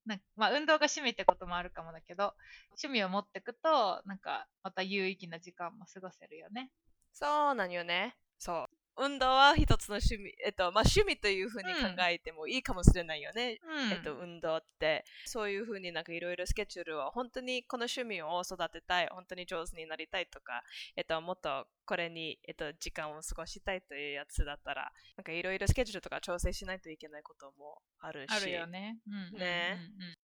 [0.07, 2.35] なんかまあ、運動が趣味ってこともあるかもだけど
[2.83, 6.71] 趣味を持っていくとなんかまた有意義な時間も過ごせるよね。
[7.13, 8.17] そうなんよね。
[8.39, 8.66] そう。
[8.99, 13.59] 運動は一つの趣味、えっと、まあ趣味というふうに考えてもいいかもしれないよね。
[13.63, 20.63] うんえっと、運動って、そういうふうになんかいろいろスケジュールを本当にこの趣味を育てたい、本当に上手になりたいとか、
[20.97, 28.33] えっと、もっとこれに、えっと、時間を過ごしたいというやつだったら、なんかいろいろスケジュールとか調整しないといけないこともあるし。
[28.33, 28.99] あるよね。
[29.07, 29.31] うんうんうん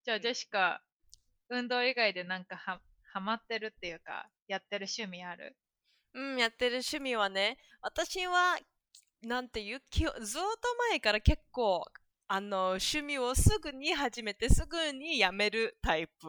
[0.03, 0.81] じゃあジェシカ
[1.49, 2.81] 運動以外でなんかは
[3.13, 5.55] ハマってるっていうかやってる趣味ある？
[6.13, 8.57] うん、やってる趣味はね、私は、
[9.21, 10.41] なんていう、きずっと
[10.89, 11.85] 前から結構、
[12.27, 16.27] あの、趣味をすぐに始めて、すぐにやめるタイプ。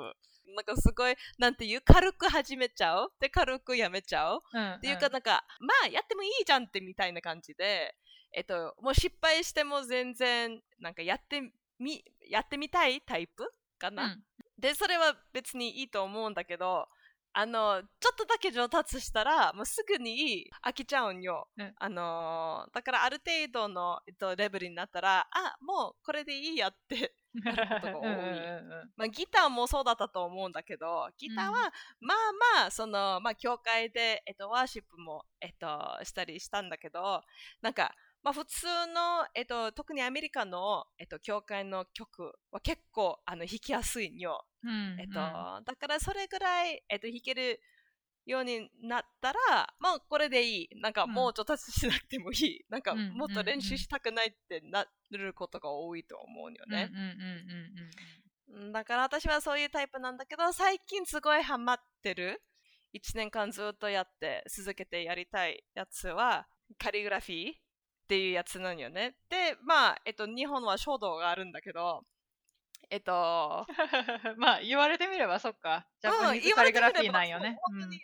[0.56, 3.12] なんかすごい、なんていう、軽く始めちゃう？
[3.18, 4.40] で、軽くやめちゃう？
[4.52, 7.94] うんっていうか、なんか、まあ、やってもいいじゃんってみたいな感じで、
[8.32, 11.40] えっと、もう失敗しても全然、なんかやって
[11.78, 14.04] み、やってみたいタイプかな？
[14.04, 14.24] うん
[14.56, 16.86] で、それは別にいいと思うんだけど、
[17.36, 21.48] あの、ちょっとだけ上達したら、もうすぐに飽きちゃうんよ。
[21.58, 27.14] うんあの、だからある程度の、えっと、レベルになったら、あ、もうこれでいいやって。
[27.44, 31.54] なることが多いうんうんうんまあ、ギターもそうだったと思うんだけど、ギターは、うん
[32.06, 32.16] まあ
[32.60, 37.22] まあ、その、まあ、教会で、えっと、ワーシップも、えっと、したりしたんだけど、
[37.60, 37.92] なんか、
[38.24, 44.46] まあ、普通の、えっと、特にアメリカの、えっと、教会の曲は結構、あの、弾きやすいんよ。
[44.64, 47.60] うんえっと、だからそれぐらい、えっと、弾ける
[48.24, 50.68] ようになったら、まあこれでいい。
[50.80, 52.64] なんかうんもう上達しなくてもいい。
[52.70, 56.90] なんかうんもっと練習したくないってなることが多いと思うよね。
[56.90, 62.40] うんうんうんうんだから私はそういうタイプなんだけど、最近すごいハマってる。
[62.94, 66.46] 1年間ずっとやって続けてやりたいやつは、
[66.78, 67.52] カリグラフィー
[68.04, 69.16] っていうやつなんよね。
[69.30, 72.04] で、まあ、えっと、日本は書道があるんだけど、
[72.90, 77.58] えっと、う んまあ言われてみればそっかジャパニーズカリグラフィーなんよね。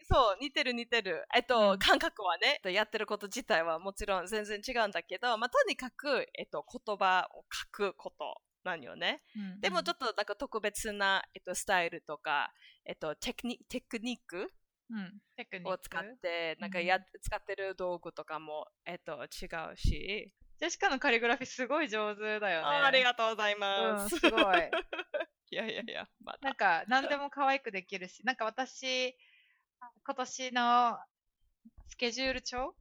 [0.09, 1.27] そう似てる似てる。
[1.35, 9.23] えっと、うん感覚はね、やってること自体はもちろん全然違うんだけど、まあ、とにかく、えっと、言葉を書くことなんよね。
[9.37, 12.53] うんでもちょっとなんか特別な、えっと、スタイルとか、
[12.85, 14.51] えっと、テクニテクニック
[14.91, 15.21] うん
[15.67, 20.33] を使って、なんかうんや、使ってる道具とかも、えっと、違うし。
[20.59, 22.67] ジェシカのカリグラフィーすごい上手だよね。
[22.67, 24.15] あありがとうございます。
[24.15, 24.71] うんすごい。
[25.53, 26.59] いやいやいや、まなんた。
[26.59, 29.17] か何でも可愛くできるし、なんか私、
[30.05, 30.99] 今年の
[31.89, 32.77] スケジュール帳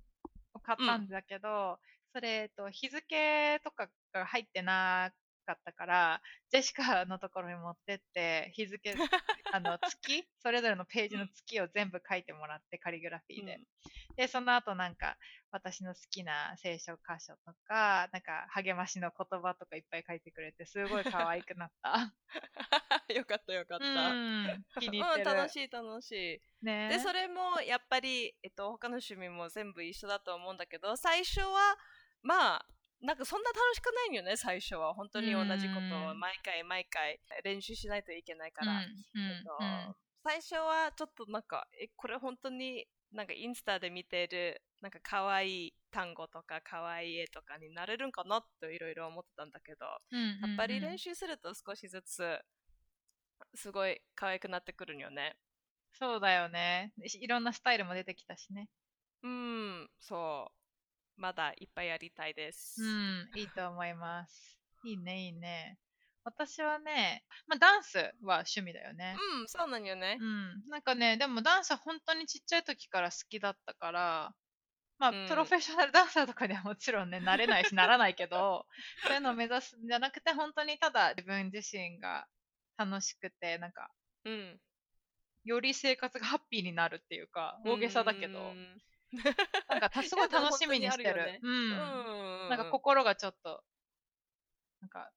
[0.54, 1.80] を買ったんだけど、
[2.14, 5.14] それ、えっと、日付とかが入ってな
[5.50, 8.94] かったから、ジェシカのところに持ってって、日付、
[9.52, 13.56] あの、月、それぞれのページの月を全部書いてもらって、カリグラフィーで。
[13.56, 13.64] うん
[14.16, 15.18] で、その後なんか、
[15.50, 22.14] 私の好きな聖書箇所とか、なんか励ましの言葉とかいっぱい書いてくれて、すごい可愛くなった。
[23.16, 23.86] よかったよかった。
[23.86, 25.36] うん、気に入ってうん、る。
[25.38, 26.66] 楽しい楽しい。
[26.66, 31.78] ねでそれもやっぱり、えっと、他の趣味も全部一緒だと思うんだけど最初は
[32.22, 32.66] まあ
[33.02, 34.94] なんかそんな楽しくないよね最初は。
[34.94, 36.20] 本当に同じことをうん。
[36.20, 38.82] 毎回毎回練習しないといけないから、
[40.24, 52.40] 最初はちょっとなんかえこれ本当になんかインスタで見てるなんか可愛い単語とか可愛い絵とかになれるんかなといろいろ思ってたんだけど、うんやっぱり練習習すると少しずつ
[53.56, 55.36] すごい可愛くなってくるんよね。
[55.94, 56.94] そうだよね。
[57.20, 58.70] いろんなスタイルも出てきたしね。
[59.24, 60.59] うん、そう。
[61.20, 62.82] まだいっぱいやりたいです。
[62.82, 65.78] うんいいと思いますいいねいいね
[66.24, 70.24] 私はね、まあ、ダンスは趣味だよねうん、そうなんよねう。
[70.24, 74.34] んなんかねでもダンスは本当にちっちゃい時から好きだったから
[75.00, 78.66] まあ、うんプロフェッショナルダンサーとかにはもちろんね、なれないし、ならないけど、
[79.08, 82.28] そういうのを目指すんじゃなくて、本当にただ自分自身が
[82.76, 83.90] 楽しくて、なんか、
[84.26, 84.60] うん。
[85.46, 88.82] より生活がハッピーになるっていうか、大げさだけど、うん
[89.70, 91.26] なんかたすごい楽しみにしてる。
[91.26, 91.52] ねうん。
[91.52, 92.50] うん。
[92.50, 93.64] なんか心がちょっと、
[94.82, 95.12] なんか、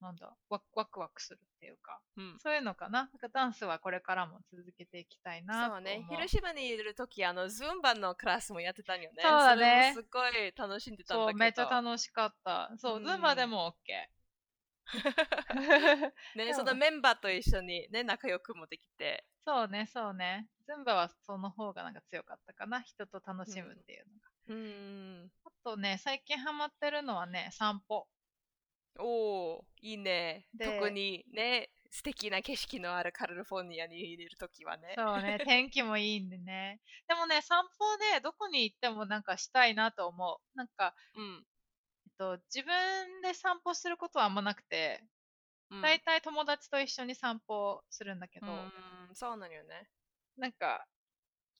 [0.00, 3.00] なんだ、ワクワクワクするっていうか、うん、そういうのかな。
[3.00, 5.76] なんかダンスはこれからも続けていきたいなと思う。
[5.76, 6.06] そうね。
[6.08, 9.22] 広島にいるとき、あの、ズンバのクラスもやってたんよね。
[9.22, 11.32] そうだねすごい楽しんでたんだけど。
[11.32, 12.70] そう、めっちゃ楽しかった。
[12.78, 14.06] そうう、んズンバでも OK。
[16.36, 19.24] ね、 そのメンバーと一緒にね、仲良くもできて。
[19.48, 20.46] そうね、そうね。
[20.66, 22.82] ズンバはその方がなんか強かったかな。
[22.82, 24.28] 人と楽しむっていうのが。
[24.48, 25.30] うん。
[25.42, 28.06] あとね、最近ハマってるのはね、散歩。
[28.98, 29.64] おお。
[29.80, 30.44] いいね。
[30.52, 34.92] で特にね、素敵な景色のあるカリフォルニアにいるときはね。
[34.98, 36.82] そうね、 天気もいいんでね。
[37.08, 40.58] でもね、散歩ね、どこに行ってもなんかしたいなと思う。
[40.58, 41.46] なんか、うん。
[42.04, 45.02] えっと、自分で散歩することはあんまなくて、
[45.70, 49.88] うんだいたい友達と一緒に散歩するんだけど、うん、そうなのよね。
[50.36, 50.86] なんか、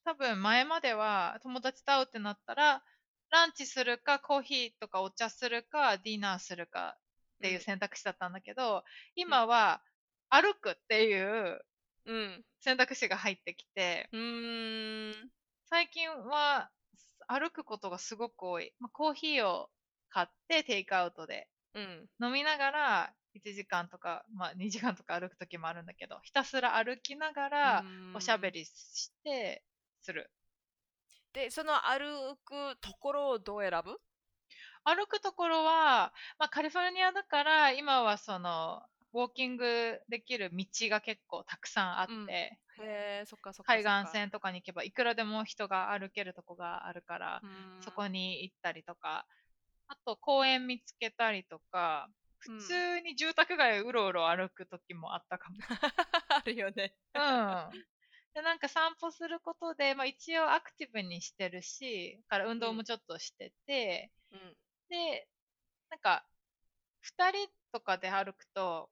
[0.05, 2.83] 多分前までは友達と会うってなったら、
[3.31, 9.83] ランチするか、コーヒーとかお茶するか、ディナーするかっていう選択肢だったんだけど、今は
[10.31, 11.61] 歩くっていう
[12.09, 12.45] うん。
[12.61, 15.31] 選択肢が入ってきて、うーん。
[15.67, 16.71] 最近は
[17.29, 18.73] 歩くことがすごく多い。
[18.81, 19.69] まあ、コーヒーを
[20.09, 22.09] 買ってテイクアウトでうん。
[22.21, 28.61] 飲みながら1時間とか、まあ、2時間とか歩く時もあるんだけど、ひたすら歩きながらおしゃべり。
[28.61, 29.63] りして
[30.01, 30.31] する。
[31.33, 33.99] で、その歩くところをどう選ぶ？
[34.85, 42.27] 歩くところは、まあ、カリフォルニアだから今はそのウォーキングできる道が結構たくさんあって、うん
[43.67, 44.05] 海か。
[44.05, 49.27] 岸線とかに行けばいくらでも人が歩けるとこがあるから、うんそこに行ったりとか、
[49.89, 55.57] あと公園見つけたりとか、うん普通に住宅街をうろうろ歩く時もあったかも。
[56.29, 56.95] あるよね。
[57.15, 57.71] うん。
[58.35, 64.57] で、なんか散歩することで、まあ一応アクティブにしてるし、から運動もちょっとしてて、うん。
[64.89, 65.29] で、
[65.91, 66.25] なんか、
[67.01, 68.91] 二人とかで歩くと、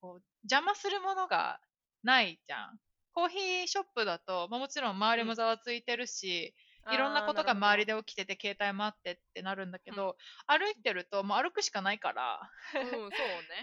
[0.00, 1.60] こう、邪魔するものが
[2.02, 2.80] ないじゃん。
[3.12, 6.54] コーヒーショップだと、まあ、もちろん周りもざわついてるし、
[6.92, 7.88] いろんなことが周りで。
[7.88, 12.40] で起きてて、携帯もあってってなるんだけど、歩いてると、もう歩くしかないから、
[12.74, 13.10] うん、そうね。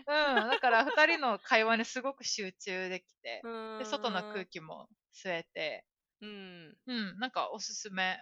[0.08, 5.86] うん、だから二人の会話にすごく集中できて、うんで、外の空気も吸えて、
[6.22, 6.78] うん。
[6.88, 8.20] うん、なんかおすすめ。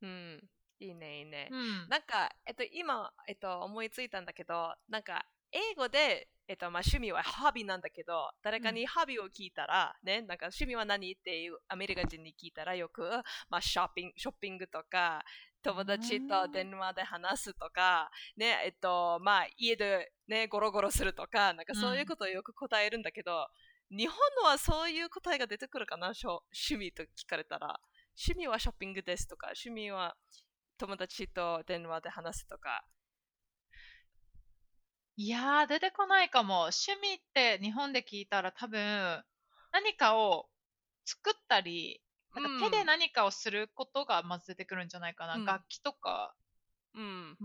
[0.00, 0.48] うん。
[0.78, 1.48] いいね、いいね。
[1.50, 1.88] うん。
[1.88, 13.02] なんか、えっと、今、えっと、思いついたんだけど、なんか、英語で、えっと、まあ、趣味はハビーなんだけど、誰かにハビーを聞いたら、ね、なんか、趣味は何っていうアメリカ人に聞いたら、よく、
[13.48, 15.24] まあ、ショッピング、ショッピングとか、
[15.62, 23.46] 友達と電話で話すとか、ね、えっと、まあ、家でね、ゴロゴロするとか、なんかそういうことをよく答えるんだけど、
[23.90, 27.78] 日本のはそういう答えが出てくるかな、しょ趣味と聞かれたら。
[28.18, 30.16] 趣味はショッピングですとか、趣味は
[30.78, 32.84] 友達と電話で話すとか。
[35.16, 36.70] いやー、出てこないかも。
[36.70, 39.22] 趣味って日本で聞いたら多分、
[39.72, 40.48] 何かを
[41.04, 42.02] 作ったり、
[42.34, 45.34] なんか手で何かをすることがまず出てくるんじゃないかな。
[45.34, 46.34] うん楽器とか、
[46.94, 47.36] うん。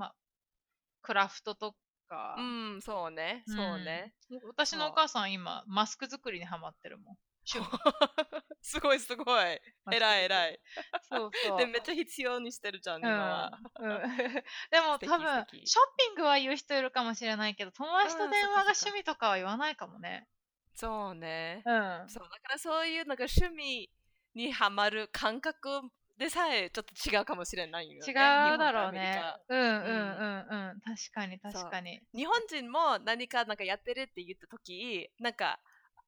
[1.01, 1.75] クラフトと
[2.07, 2.35] か。
[2.37, 2.41] う
[2.77, 4.13] ん、そうね、うんそうね。
[4.47, 7.17] 私のお母さん今、マスク作りにハマってるもん。
[8.61, 9.59] すごいすごい。
[9.91, 10.53] 偉い偉い。
[10.53, 10.57] い。
[11.09, 11.57] そうそう。
[11.57, 13.59] で、めっちゃ必要にしてるじゃん、今は。
[13.79, 14.01] うんうん
[14.69, 20.27] でも多分ショッピングは言う人いるかもしれないけど友達と電話が趣味とかは言わないかもね。
[20.73, 21.63] そうね。
[21.65, 21.71] う
[22.05, 22.09] ん。
[22.09, 23.89] そう、だからそういうなんか趣味
[24.35, 25.81] にハマる感覚
[26.17, 28.11] でさえちょっと違うかもしれないよね。
[28.11, 29.21] 違うだろうね。
[29.47, 30.81] うんうんうんうん。
[30.81, 32.01] 確かに確かに。
[32.13, 35.59] 日本人も何かなんかやってるって言った時なんか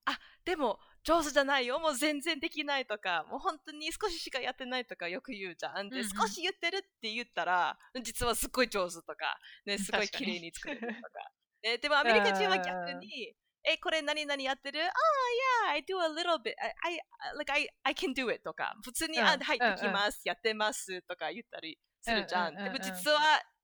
[0.05, 5.89] あでも上手じゃないよもう全然できないとかもう本当に少ししかやってないとかよく言うじゃん。
[5.89, 6.09] で、うんうん。
[6.09, 10.93] 少し言ってるって言ったら実はすっごい上手とか、ね、すごい綺麗に作れるとか、
[11.63, 14.91] ね、でも アメリカ人は逆にえこれ何々やってるああ、
[15.67, 16.53] yeah I do a little bit.
[16.61, 17.01] I, I,
[17.37, 18.75] like I, I can do it とか。
[18.83, 22.55] 普通に、うんあはいできます、やってますとか言ったりするじゃん。
[22.55, 23.19] でも実は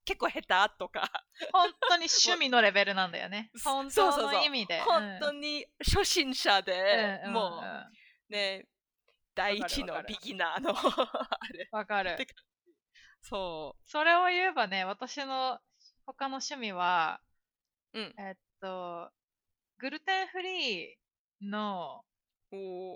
[0.06, 1.10] 結構下手とか
[1.52, 3.50] 本当に趣味のレベルなんだよね。
[3.58, 4.80] そ本当の意味で。
[4.80, 7.60] 本当に初心者で、うんも
[8.30, 8.66] うね、
[9.34, 11.68] 第一のビギナーの あれ。
[11.72, 12.26] わかるて。
[13.20, 15.60] そそれを言えばね、私の
[16.06, 17.20] 他の趣味は、
[17.92, 18.00] う。
[18.00, 18.14] うん。
[18.16, 19.10] えっと、
[19.78, 20.96] グルテンフリー
[21.42, 22.04] の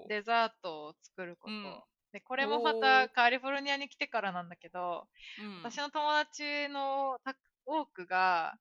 [0.09, 1.53] デザートを作ること。
[1.53, 5.07] うんで、これもまおたーカリフォルニアに来てからなんだけど、
[5.43, 7.35] うん私の友達のた
[7.67, 8.55] 多くが、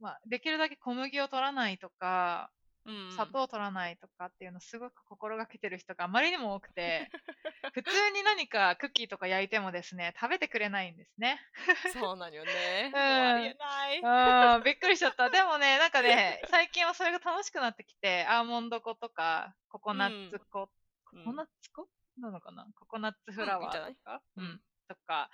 [0.00, 2.50] まあ、できるだけ小麦を取らないとか、
[2.84, 7.08] うん砂糖を取らないとかっていうのをすごく心がけてる人があまりにも多くて、
[7.74, 11.40] 普通に何かクッキーとか焼いてもですね、食べてくれないんですね。
[11.92, 12.50] そうなんよね。
[12.92, 14.62] うありえない。
[14.62, 15.30] びっくりしちゃった。
[15.30, 20.62] でもね、なんかね、最近はそれが楽しくなってきて、アーモンド粉とか、ココナッツ粉、
[21.12, 21.88] うんココナッツ粉？
[22.18, 22.66] なのかな？
[22.76, 24.44] ココナッツフラワーとか、うん。
[24.44, 24.60] いいん。
[24.88, 25.30] とか、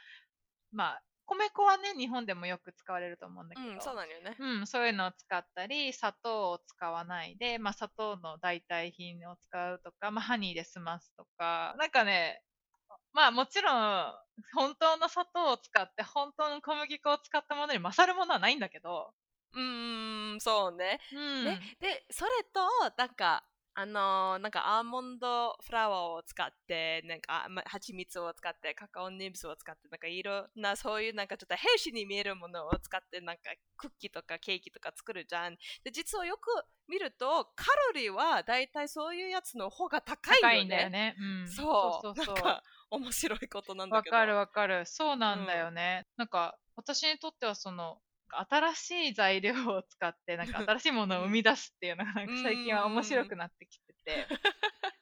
[0.72, 4.36] まあ、米粉はね、日本でもよく使われると思うんだけど、うん、そうなんよね。
[4.38, 12.42] うん、そういうのを使ったり、砂糖を使わないで、まあ、砂糖の代替品を使うとか、まあ、ハニーで済ますとか、なんかね、
[13.12, 14.12] まあもちろん、
[14.54, 19.14] 本当の砂糖を使って、本当の小麦粉を使ったものに勝るものはないんだけど、
[19.52, 21.00] うーん、そうね。
[21.10, 21.44] うん。
[21.44, 22.60] ね、で、それと、
[22.96, 23.48] なんか、
[23.80, 33.42] あのーなんかアーモンドフラワーを使って、なんか、あま蜂蜜を使って、カカオニブスを使って、なんかいろんな、そういうなんかちょっとヘルシーに見えるものを使って、なんか
[33.76, 35.54] クッキーとかケーキとか作るじゃん。
[35.84, 36.50] で、実はよく
[36.88, 40.48] 見ると、カロリーはだいたいそういうやつの方が高いよね。
[40.48, 41.14] 高いんだよね。
[41.16, 41.48] うん。
[41.48, 42.02] そう。
[42.02, 44.16] そうそうそうなんか、面白いことなんだけど。
[44.16, 44.86] わかるわかる。
[44.86, 46.04] そうなんだよね。
[46.16, 48.00] なんか、私にとってはその、
[48.30, 54.26] 新しい材料を使って、なんか 新しいものを生み出すっていうのが、なんか最近は面白くなってきてて。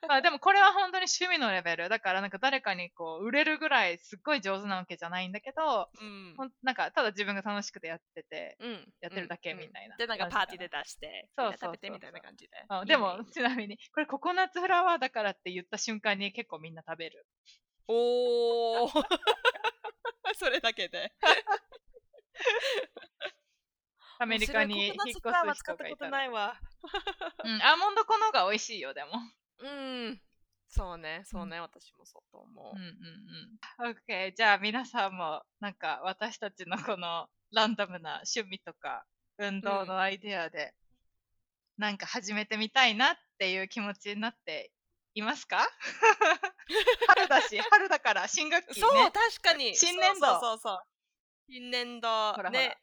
[0.09, 1.89] ま あでもこれは本当に趣味のレベル。
[1.89, 12.87] だからなんか誰かにこう、売れるぐらいすっごい上手なわけじゃないんだけど、うんなんかただ自分が楽しくてやってて、うん、やってるだけうんみたいなで、なんかパーティーで出して、そう食べてみたいな感じで。
[12.87, 17.27] でも、ちなみに、これココナッツフラワーだからって言った瞬間に結構みんな食べる。
[17.89, 18.91] おー
[20.35, 21.13] それだけで。
[24.19, 26.11] アメリカに引っ越す人がいたら。
[26.11, 26.59] ないわ。
[27.45, 29.11] うん、アーモンド粉の方が美味しいよ、でも。
[29.59, 30.23] うん。
[30.69, 33.93] そうね、そうね、私もそうと思うんうんうん。
[33.93, 34.35] OK。
[34.35, 39.05] じゃあ皆さんも、なんか私たちのこのランダムな趣味とか
[39.39, 40.75] 運動のアイデアで、
[41.79, 44.73] なんか始めてみたいなっていう気持ちになって
[45.15, 45.67] いますか？
[47.09, 48.75] 春だし、春だから新学う。
[48.75, 48.81] 期ね。
[48.81, 49.77] そう、確かに。
[49.77, 50.79] 新年度そうそうそう。
[51.49, 52.09] 新年度。
[52.09, 52.77] ほらほらね。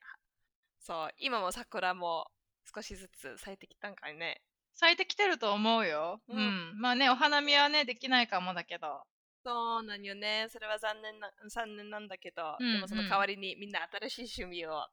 [0.79, 2.27] そう、今も桜も
[2.73, 4.41] 少しずつ咲いてきたんかいね。
[4.73, 6.21] 咲いてきてると思うよ。
[6.27, 6.79] ううんん。
[6.79, 9.03] まあね、お花見はね、できないかもだけど。
[9.45, 10.47] そうなんよね。
[10.49, 14.87] それは残念な、残念なんだけど、うんでもその代わりにみんな新しい趣味を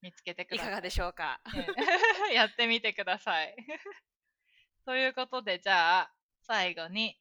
[0.00, 0.66] 見つけてください。
[0.66, 1.40] いかがでしょうか？
[1.54, 1.66] ね
[2.34, 3.54] やってみてください。
[4.84, 7.20] ということで、じゃあ、最後に、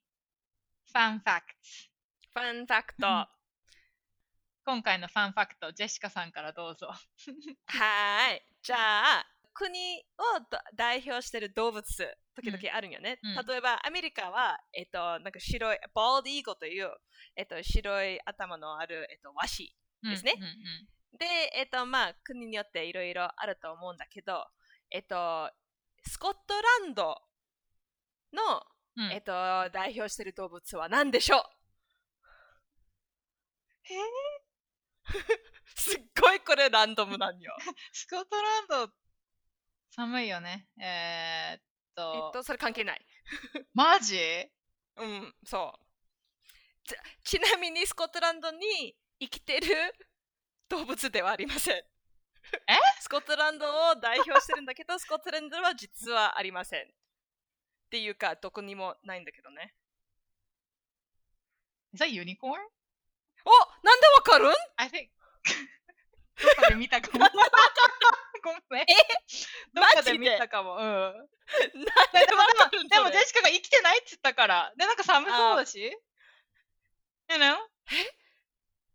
[0.87, 3.29] fun fact。fun fact。
[4.67, 6.87] うん今回の fun fact、ジェシカさんからどうぞ。
[6.87, 8.41] はーい。
[8.61, 8.77] じゃ
[9.19, 9.73] あ、国
[10.17, 11.83] をど代表している動物、
[12.35, 13.19] 時々あるんよね。
[13.23, 16.91] うんうん例えば、アメリカは、えっと、なんか白い、 bald eagle という、
[17.35, 19.75] えっと、白い頭のある、えっと、ワシ。
[20.03, 24.45] ですねうんうんで、えっと、まあ、国によっていろいろあると思うんだけど、
[24.91, 25.51] えっと、
[26.03, 27.21] スコットランド
[28.31, 28.63] の、
[28.95, 29.31] うんうんえっと、
[29.71, 31.41] 代表している動物は何でしょう？
[33.89, 33.97] えー？
[35.75, 37.55] すっごいこれランダムなんよ。
[37.91, 38.93] スコットランド、
[39.91, 40.67] 寒いよね。
[40.79, 41.59] えー、っえっ
[41.95, 43.05] と、と、それ関係ない。
[43.73, 44.17] マジ？
[44.97, 45.85] うん、そう。
[47.23, 49.67] ちちなみにスコットランドに生きてる
[50.69, 51.75] 動物ではありません。
[51.77, 51.81] え？
[52.99, 56.85] スコットランドを代表してるんだけど、スコットランドは実はありません。
[56.85, 56.87] っ
[57.89, 59.75] ていうか、どこにもないんだけどね。
[61.93, 62.57] Is that unicorn?
[63.45, 65.09] おなんでわかるん？I think
[66.41, 67.25] どっかで見たかも。
[68.43, 68.85] ごめん。
[69.73, 70.75] どっかで見たかも。
[70.75, 70.81] うん。
[70.83, 74.73] なんでもでも、ジェシカが生きてないって言ったから。
[74.75, 75.79] で、なんか寒そうだし。
[75.81, 77.57] You know?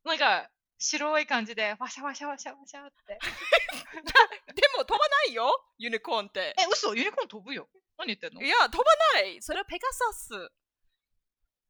[0.05, 3.19] なんか、白い感じで、ワシャワシャワシャワシャって。
[4.55, 6.55] でも飛ばないよユニコーンって。
[6.59, 6.95] え、嘘？
[6.97, 7.69] ユニコーン飛ぶよ。
[7.99, 8.43] 何言ってんの？
[8.43, 8.85] いや、飛ば
[9.15, 10.51] ないそれはペガサス。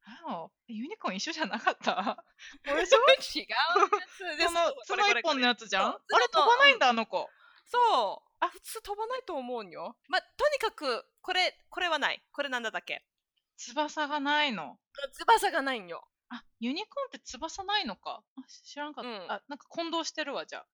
[0.09, 2.25] あユニコーン一緒じゃなかった？
[2.65, 2.99] 違うやつそ
[4.53, 5.91] の、その一本のやつじゃん？
[5.91, 7.29] あれ飛ばないんだ、あの子。
[7.67, 8.33] そう。
[8.39, 9.97] あ、普通飛ばないと思うんよ。
[10.09, 12.23] まあ、とにかく、これ、これはない。
[12.33, 13.05] これなんだだっけ？
[13.57, 14.79] 翼がないの。
[15.13, 16.07] 翼がないんよ。
[16.29, 18.23] あ、ユニコーンって翼ないのか。
[18.37, 19.11] あ知らんかった。
[19.11, 20.65] うんあ、なんか混同してるわ、じゃ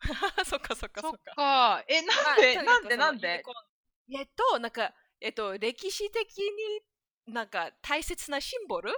[0.46, 1.02] そっかそっかあ。
[1.02, 1.34] そっか。
[1.34, 1.84] か。
[1.88, 3.20] え、まあなんで、とにかくなんで、なんで？
[3.20, 6.82] そのユニコーンえっと、なんか、えっと、歴史的に
[7.26, 8.92] なんか大切なシンボル？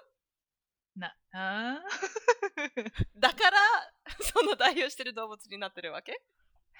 [0.97, 1.79] な、あ
[3.16, 3.59] だから、
[4.20, 6.12] その代表してる動物になってるわけ？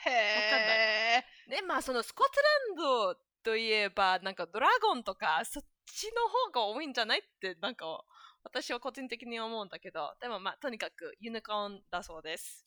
[0.07, 1.51] ーへえ。
[1.51, 2.35] で、まあ、そのスコット
[2.81, 7.21] ランドといえば、なんかドラゴンとか、そっちの方が多いんじゃない？
[7.21, 8.05] って、なんか、
[8.43, 12.67] 私は個人的に思うんだけど、でもまあ、とにかくユニコーンだそうです。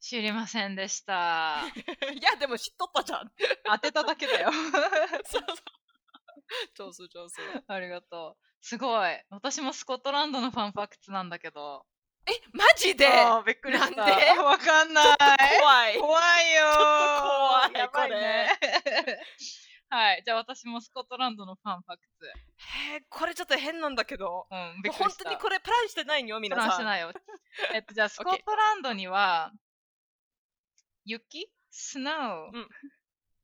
[0.00, 1.62] 知りませんでした。
[2.12, 3.32] いや、でも知っとったじゃん。
[3.64, 4.50] 当てただけだよ。
[5.24, 5.56] そうそう。
[6.74, 7.34] 上手上手。
[7.66, 8.44] ありがとう。
[8.60, 9.10] すごい。
[9.30, 11.84] 私もスコットランドのファンファクツなんだけど。
[12.26, 13.06] え、マジで？
[13.46, 13.90] びっくりした。
[13.94, 14.40] なんで？
[14.40, 15.16] わかんない。
[15.60, 15.98] 怖い。
[15.98, 16.72] 怖いよー。
[16.72, 18.58] ちょっと怖いやばいね。
[19.90, 20.22] はい。
[20.24, 22.26] じゃあ私もスコットランドのファンファクツ。
[22.26, 24.46] へーこれちょっと変なんだけど。
[24.50, 25.24] うん、びっくり本した。
[25.24, 26.68] 当にこれプランしてないよ、プ皆さん。
[26.68, 27.12] ランしてないよ。
[27.74, 29.52] えっと、じゃあ、スコットランドには、
[31.04, 31.50] 雪？
[31.70, 32.68] スノーうんっ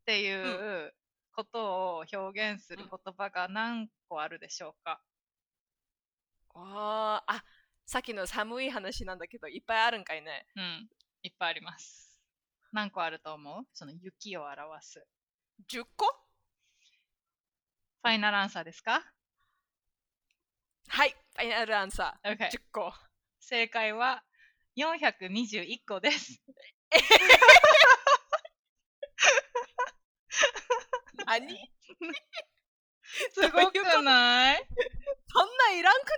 [0.07, 0.95] ていう
[1.41, 5.01] ことを表現する言葉が何個あるでしょうか、
[6.55, 7.45] あーあ、
[7.87, 10.47] さっきの寒い話なんだけど、いっぱいあるんかいね。
[10.57, 10.89] うん、
[11.23, 12.21] いっぱいあります。
[12.73, 13.65] 何個あると思う？
[13.73, 15.03] その雪を表す。
[15.71, 16.07] 10個？
[18.03, 19.03] ファイナルアンサーですか？
[20.89, 22.37] はい、ファイナルアンサー。。
[22.37, 22.93] 10個。
[23.41, 24.23] 正解は
[24.77, 26.43] 421個です。
[31.27, 31.47] 何？
[33.33, 34.67] すごくない？
[35.27, 36.11] そんなんいらんく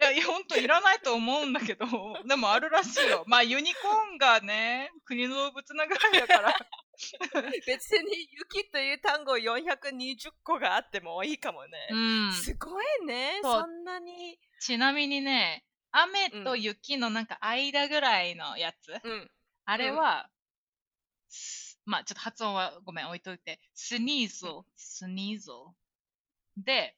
[0.00, 0.04] い？
[0.04, 1.86] やいや、ほんといらないと思うんだけど、
[2.26, 3.24] でもあるらしいよ。
[3.26, 6.48] まあ、ユニコーンがね、国の動物なぐらいだから。
[7.42, 11.88] な い別に雪という単語420個があってもいいかもね。
[11.90, 11.96] う
[12.28, 12.32] ん。
[12.32, 13.40] すごいね。
[13.42, 14.38] そんなに。
[14.60, 19.30] ちなみにね、雨と雪のなんか間ぐらいのやつ、うん。
[19.64, 20.28] あれは、
[21.28, 25.74] すまあちょっと発音はごめん置いといて、スニーゾ、スニーゾ。
[26.56, 26.94] で、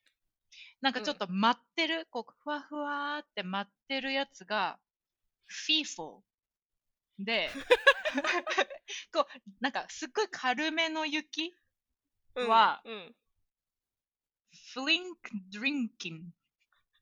[0.82, 4.78] なんかちょっと舞ってる、こう、ふわふわーって舞ってるやつが、
[5.46, 7.24] フィーフォー。
[7.24, 7.48] で、
[9.14, 11.54] こう、なんかすっごい軽めの雪
[12.34, 13.14] うんはうん
[14.74, 16.34] フリンクドリンキン。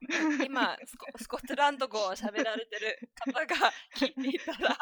[0.47, 4.77] 今スコ、スコットランド語を喋られてる方が聞いていたら、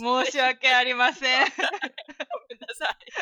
[0.00, 1.46] も う申し訳ありません。
[1.46, 3.12] ごめんなさい。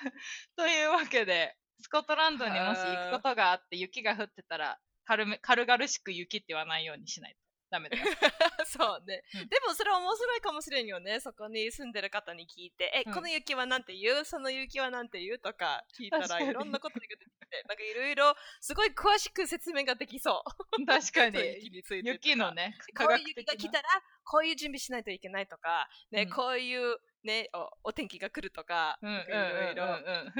[0.56, 7.38] というわけで、スコットランドにもし行くことがあって雪が降ってたら軽め軽々しく雪って言わないようにしないと
[7.70, 7.96] ダメだ。
[7.96, 8.04] よ。
[8.66, 9.48] そうね、うん。
[9.48, 11.20] でもそれ面白いかもしれんよね。
[11.20, 13.14] そこに住んでる方に聞いて、え、うん。
[13.14, 14.24] この雪はなんて言う？
[14.24, 15.38] その雪はなんて言う？
[15.38, 16.50] とか聞いたらに。
[16.50, 20.84] いろんなことが出てきて、なんかいろいろすごい詳しく説明ができそう。
[20.84, 21.38] 確かに。
[21.38, 22.12] 雪についてとか。
[22.12, 23.88] 雪のね、こういう雪が来たら
[24.24, 26.30] こういう準備しないといけないとか、ねうん。
[26.30, 30.34] こういう、ね、おお天気が来るとか、いろいろ、 ね、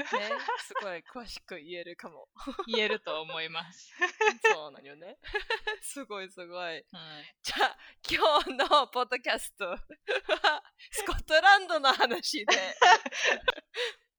[0.59, 2.27] すごい詳しく言えるかも。
[2.67, 3.93] 言えると思います。
[4.51, 5.17] そうなのよね。
[5.81, 6.57] すごいすごい。
[6.57, 6.85] はい
[7.43, 7.77] じゃあ
[8.09, 9.77] 今日のポッドキャストは
[10.89, 12.75] スコットランドの話で。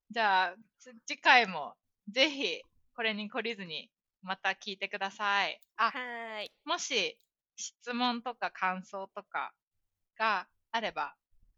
[0.09, 1.75] じゃあ、つ次回も
[2.07, 2.61] ぜひ
[2.95, 3.91] これに懲りずに
[4.21, 5.59] また聞いてください。
[5.75, 6.53] あ、はい。
[6.63, 7.19] もし
[7.57, 9.53] 質問とか感想とか
[10.17, 11.15] があれば、